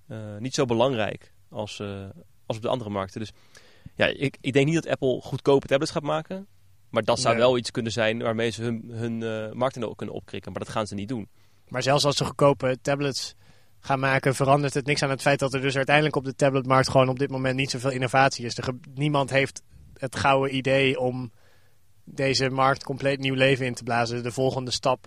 eh, 0.09 0.37
niet 0.39 0.55
zo 0.55 0.65
belangrijk 0.65 1.33
als, 1.49 1.81
eh, 1.81 2.05
als 2.47 2.57
op 2.57 2.63
de 2.63 2.69
andere 2.69 2.91
markten. 2.91 3.21
Dus 3.21 3.33
ja, 3.95 4.07
ik, 4.07 4.37
ik 4.41 4.53
denk 4.53 4.67
niet 4.67 4.75
dat 4.75 4.87
Apple 4.89 5.21
goedkope 5.21 5.67
tablets 5.67 5.91
gaat 5.93 6.03
maken. 6.03 6.47
Maar 6.91 7.03
dat 7.03 7.21
zou 7.21 7.35
Nee. 7.35 7.43
wel 7.43 7.57
iets 7.57 7.71
kunnen 7.71 7.93
zijn 7.93 8.23
waarmee 8.23 8.51
ze 8.51 8.63
hun, 8.63 8.91
hun 8.93 9.23
eh 9.23 9.53
marktaandeel 9.53 9.95
kunnen 9.95 10.15
opkrikken. 10.15 10.53
Maar 10.53 10.61
dat 10.61 10.73
gaan 10.73 10.87
ze 10.87 10.95
niet 10.95 11.09
doen. 11.09 11.29
Maar 11.69 11.83
zelfs 11.83 12.05
als 12.05 12.17
ze 12.17 12.25
goedkope 12.25 12.79
tablets 12.83 13.35
gaan 13.81 14.01
maken, 14.01 14.35
verandert 14.35 14.75
het 14.75 14.87
niks 14.87 15.03
aan 15.03 15.11
het 15.11 15.23
feit 15.23 15.39
dat 15.39 15.55
er 15.55 15.61
dus 15.61 15.77
uiteindelijk 15.77 16.17
op 16.17 16.25
de 16.25 16.35
tabletmarkt 16.35 16.89
gewoon 16.89 17.09
op 17.09 17.19
dit 17.19 17.31
moment 17.31 17.57
niet 17.57 17.71
zoveel 17.71 17.91
innovatie 17.91 18.45
is. 18.45 18.59
Er 18.59 18.75
niemand 18.95 19.31
heeft 19.31 19.63
het 19.97 20.17
gouden 20.17 20.57
idee 20.57 21.01
om 21.01 21.33
deze 22.05 22.51
markt 22.51 22.85
compleet 22.85 23.19
nieuw 23.19 23.35
leven 23.35 23.67
in 23.67 23.75
te 23.75 23.83
blazen. 23.83 24.23
De 24.23 24.33
volgende 24.33 24.71
stap 24.71 25.07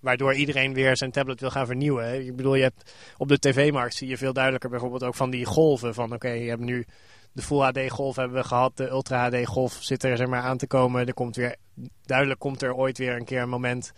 waardoor 0.00 0.34
iedereen 0.34 0.74
weer 0.74 0.96
zijn 0.96 1.10
tablet 1.10 1.40
wil 1.40 1.50
gaan 1.50 1.66
vernieuwen. 1.66 2.26
Ik 2.26 2.36
bedoel, 2.36 2.54
je 2.54 2.62
hebt 2.62 2.92
op 3.16 3.28
de 3.28 3.38
tv-markt 3.38 3.94
zie 3.94 4.08
je 4.08 4.16
veel 4.16 4.32
duidelijker 4.32 4.70
bijvoorbeeld 4.70 5.04
ook 5.04 5.14
van 5.14 5.30
die 5.30 5.44
golven. 5.44 5.94
Van 5.94 6.12
oké, 6.12 6.28
je 6.28 6.48
hebt 6.48 6.62
nu 6.62 6.86
de 7.32 7.42
Full 7.42 7.60
HD 7.60 7.90
golf 7.90 8.16
hebben 8.16 8.36
we 8.36 8.44
gehad, 8.44 8.76
de 8.76 8.88
Ultra 8.88 9.28
HD 9.30 9.46
golf 9.46 9.78
zit 9.80 10.04
er 10.04 10.16
zeg 10.16 10.26
maar 10.26 10.42
aan 10.42 10.58
te 10.58 10.66
komen. 10.66 11.06
Er 11.06 11.14
komt 11.14 11.36
weer, 11.36 11.56
duidelijk 12.02 12.40
komt 12.40 12.62
er 12.62 12.74
ooit 12.74 12.98
weer 12.98 13.16
een 13.16 13.24
keer 13.24 13.42
een 13.42 13.48
moment 13.48 13.92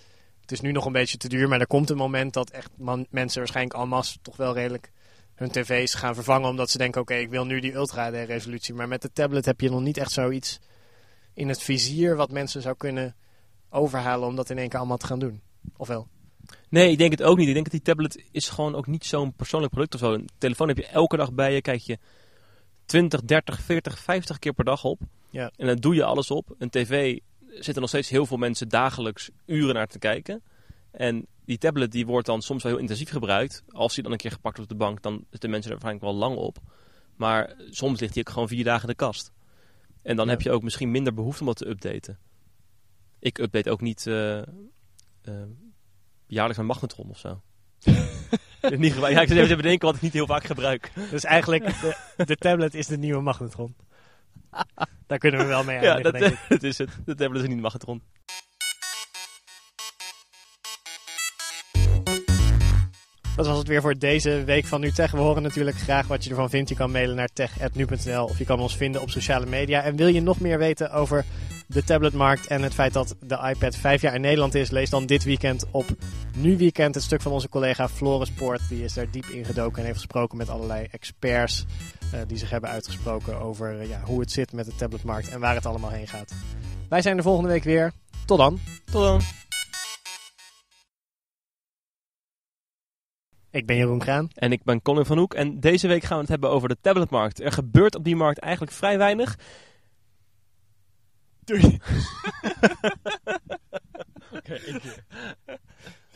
het 0.48 0.56
is 0.56 0.62
nu 0.62 0.72
nog 0.72 0.84
een 0.84 0.92
beetje 0.92 1.16
te 1.16 1.28
duur, 1.28 1.48
maar 1.48 1.60
er 1.60 1.66
komt 1.66 1.90
een 1.90 1.96
moment 1.96 2.32
dat 2.32 2.50
echt 2.50 2.70
mensen 3.10 3.38
waarschijnlijk 3.38 3.80
en 3.80 3.88
masse 3.88 4.18
toch 4.22 4.36
wel 4.36 4.54
redelijk 4.54 4.90
hun 5.34 5.50
tv's 5.50 5.94
gaan 5.94 6.14
vervangen. 6.14 6.48
Omdat 6.48 6.70
ze 6.70 6.78
denken, 6.78 7.00
oké, 7.00 7.14
ik 7.14 7.30
wil 7.30 7.44
nu 7.44 7.60
die 7.60 7.74
ultra 7.74 8.04
HD 8.04 8.14
resolutie. 8.14 8.74
Maar 8.74 8.88
met 8.88 9.02
de 9.02 9.12
tablet 9.12 9.44
heb 9.44 9.60
je 9.60 9.70
nog 9.70 9.80
niet 9.80 9.96
echt 9.96 10.10
zoiets 10.10 10.60
in 11.34 11.48
het 11.48 11.62
vizier 11.62 12.16
wat 12.16 12.30
mensen 12.30 12.62
zou 12.62 12.76
kunnen 12.76 13.16
overhalen 13.70 14.28
om 14.28 14.36
dat 14.36 14.50
in 14.50 14.58
één 14.58 14.68
keer 14.68 14.78
allemaal 14.78 14.96
te 14.96 15.06
gaan 15.06 15.18
doen. 15.18 15.42
Of 15.78 15.88
wel? 15.88 16.08
Nee, 16.68 16.90
ik 16.90 16.98
denk 16.98 17.10
het 17.10 17.22
ook 17.22 17.36
niet. 17.38 17.48
Ik 17.48 17.52
denk 17.54 17.64
dat 17.70 17.74
die 17.74 17.94
tablet 17.94 18.24
is 18.30 18.48
gewoon 18.48 18.74
ook 18.74 18.86
niet 18.86 19.04
zo'n 19.04 19.32
persoonlijk 19.32 19.72
product 19.72 19.94
of 19.94 20.00
zo. 20.00 20.12
Een 20.12 20.28
telefoon 20.38 20.68
heb 20.68 20.76
je 20.76 20.86
elke 20.86 21.16
dag 21.16 21.32
bij 21.32 21.54
je. 21.54 21.60
Kijk 21.60 21.80
je 21.80 21.98
20, 22.84 23.22
30, 23.22 23.60
40, 23.60 23.98
50 23.98 24.38
keer 24.38 24.52
per 24.52 24.64
dag 24.64 24.84
op. 24.84 25.00
Ja. 25.30 25.52
En 25.56 25.66
dan 25.66 25.76
doe 25.76 25.94
je 25.94 26.04
alles 26.04 26.30
op. 26.30 26.54
Een 26.58 26.70
tv 26.70 27.18
zitten 27.48 27.80
nog 27.80 27.88
steeds 27.90 28.08
heel 28.08 28.26
veel 28.26 28.36
mensen 28.36 28.68
dagelijks 28.68 29.30
uren 29.46 29.74
naar 29.74 29.86
te 29.86 29.98
kijken. 29.98 30.42
En 30.90 31.26
die 31.44 31.58
tablet 31.58 31.92
die 31.92 32.06
wordt 32.06 32.26
dan 32.26 32.42
soms 32.42 32.62
wel 32.62 32.72
heel 32.72 32.80
intensief 32.80 33.10
gebruikt. 33.10 33.62
Als 33.68 33.94
die 33.94 34.02
dan 34.02 34.12
een 34.12 34.18
keer 34.18 34.30
gepakt 34.30 34.56
wordt 34.56 34.72
op 34.72 34.78
de 34.78 34.84
bank, 34.84 35.02
dan 35.02 35.24
zitten 35.30 35.50
mensen 35.50 35.70
er 35.72 35.78
waarschijnlijk 35.78 36.12
wel 36.12 36.28
lang 36.28 36.36
op. 36.36 36.58
Maar 37.16 37.54
soms 37.70 38.00
ligt 38.00 38.14
hij 38.14 38.22
ook 38.26 38.32
gewoon 38.32 38.48
vier 38.48 38.64
dagen 38.64 38.82
in 38.82 38.88
de 38.88 38.94
kast. 38.94 39.32
En 40.02 40.16
dan 40.16 40.24
Ja. 40.24 40.30
heb 40.30 40.40
je 40.42 40.50
ook 40.50 40.62
misschien 40.62 40.90
minder 40.90 41.14
behoefte 41.14 41.40
om 41.40 41.46
dat 41.46 41.56
te 41.56 41.68
updaten. 41.68 42.18
Ik 43.18 43.38
update 43.38 43.70
ook 43.70 43.80
niet 43.80 44.06
eh, 44.06 44.38
eh, 44.38 44.44
jaarlijks 46.28 46.56
mijn 46.56 46.68
magnetron 46.68 47.10
of 47.10 47.18
zo. 47.18 47.40
niet 48.76 48.94
ja, 48.94 49.20
ik 49.20 49.28
zit 49.28 49.36
even 49.36 49.48
te 49.48 49.56
bedenken 49.56 49.86
wat 49.86 49.96
ik 49.96 50.02
niet 50.02 50.12
heel 50.12 50.26
vaak 50.26 50.44
gebruik. 50.44 50.92
Dus 51.10 51.24
eigenlijk, 51.24 51.64
de, 51.64 51.96
de 52.24 52.36
tablet 52.36 52.74
is 52.74 52.86
de 52.86 52.98
nieuwe 52.98 53.20
magnetron. 53.20 53.74
Daar 55.06 55.18
kunnen 55.18 55.40
we 55.40 55.46
wel 55.46 55.64
mee 55.64 55.80
Ja, 55.80 55.94
eindigen, 55.94 56.12
dat, 56.12 56.20
denk 56.20 56.32
ik. 56.32 56.48
dat 56.60 56.62
is 56.62 56.78
het. 56.78 56.90
Hebben 57.04 57.32
we 57.32 57.38
dus 57.38 57.48
niet 57.48 57.60
magnetron. 57.60 58.02
Dat 63.36 63.46
was 63.46 63.58
het 63.58 63.68
weer 63.68 63.80
voor 63.80 63.98
deze 63.98 64.44
week 64.44 64.64
van 64.64 64.80
NuTech. 64.80 65.10
We 65.10 65.18
horen 65.18 65.42
natuurlijk 65.42 65.76
graag 65.76 66.06
wat 66.06 66.24
je 66.24 66.30
ervan 66.30 66.50
vindt. 66.50 66.68
Je 66.68 66.74
kan 66.74 66.90
mailen 66.90 67.16
naar 67.16 67.28
tech.nu.nl 67.32 68.24
of 68.24 68.38
je 68.38 68.44
kan 68.44 68.60
ons 68.60 68.76
vinden 68.76 69.00
op 69.00 69.10
sociale 69.10 69.46
media. 69.46 69.82
En 69.82 69.96
wil 69.96 70.06
je 70.06 70.22
nog 70.22 70.40
meer 70.40 70.58
weten 70.58 70.90
over 70.90 71.24
de 71.68 71.84
tabletmarkt 71.84 72.46
en 72.46 72.62
het 72.62 72.74
feit 72.74 72.92
dat 72.92 73.16
de 73.20 73.38
iPad 73.54 73.76
vijf 73.76 74.02
jaar 74.02 74.14
in 74.14 74.20
Nederland 74.20 74.54
is? 74.54 74.70
Lees 74.70 74.90
dan 74.90 75.06
dit 75.06 75.24
weekend 75.24 75.64
op 75.70 75.86
Nu 76.36 76.56
Weekend 76.56 76.94
het 76.94 77.04
stuk 77.04 77.22
van 77.22 77.32
onze 77.32 77.48
collega 77.48 77.88
Floris 77.88 78.30
Poort. 78.30 78.68
Die 78.68 78.84
is 78.84 78.94
daar 78.94 79.10
diep 79.10 79.26
ingedoken 79.26 79.78
en 79.78 79.84
heeft 79.84 79.98
gesproken 79.98 80.38
met 80.38 80.48
allerlei 80.48 80.86
experts 80.90 81.64
eh, 82.12 82.20
die 82.26 82.36
zich 82.36 82.50
hebben 82.50 82.70
uitgesproken 82.70 83.40
over 83.40 83.80
eh, 83.80 83.88
ja, 83.88 84.00
hoe 84.04 84.20
het 84.20 84.32
zit 84.32 84.52
met 84.52 84.64
de 84.64 84.74
tabletmarkt 84.74 85.28
en 85.28 85.40
waar 85.40 85.54
het 85.54 85.66
allemaal 85.66 85.90
heen 85.90 86.08
gaat. 86.08 86.32
Wij 86.88 87.02
zijn 87.02 87.16
de 87.16 87.22
volgende 87.22 87.48
week 87.48 87.64
weer. 87.64 87.92
Tot 88.26 88.38
dan. 88.38 88.58
Tot 88.84 89.02
dan. 89.02 89.20
Ik 93.50 93.66
ben 93.66 93.76
Jeroen 93.76 94.02
Graan. 94.02 94.28
En 94.34 94.52
ik 94.52 94.62
ben 94.64 94.82
Colin 94.82 95.04
van 95.04 95.18
Hoek. 95.18 95.34
En 95.34 95.60
deze 95.60 95.88
week 95.88 96.02
gaan 96.02 96.16
we 96.16 96.20
het 96.20 96.30
hebben 96.30 96.50
over 96.50 96.68
de 96.68 96.76
tabletmarkt. 96.80 97.40
Er 97.40 97.52
gebeurt 97.52 97.94
op 97.94 98.04
die 98.04 98.16
markt 98.16 98.38
eigenlijk 98.38 98.72
vrij 98.72 98.98
weinig. 98.98 99.38
Doei. 101.48 101.80
Oké, 104.36 104.54
één 104.54 104.80
keer. 104.80 105.04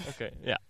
Oké, 0.08 0.30
ja. 0.44 0.62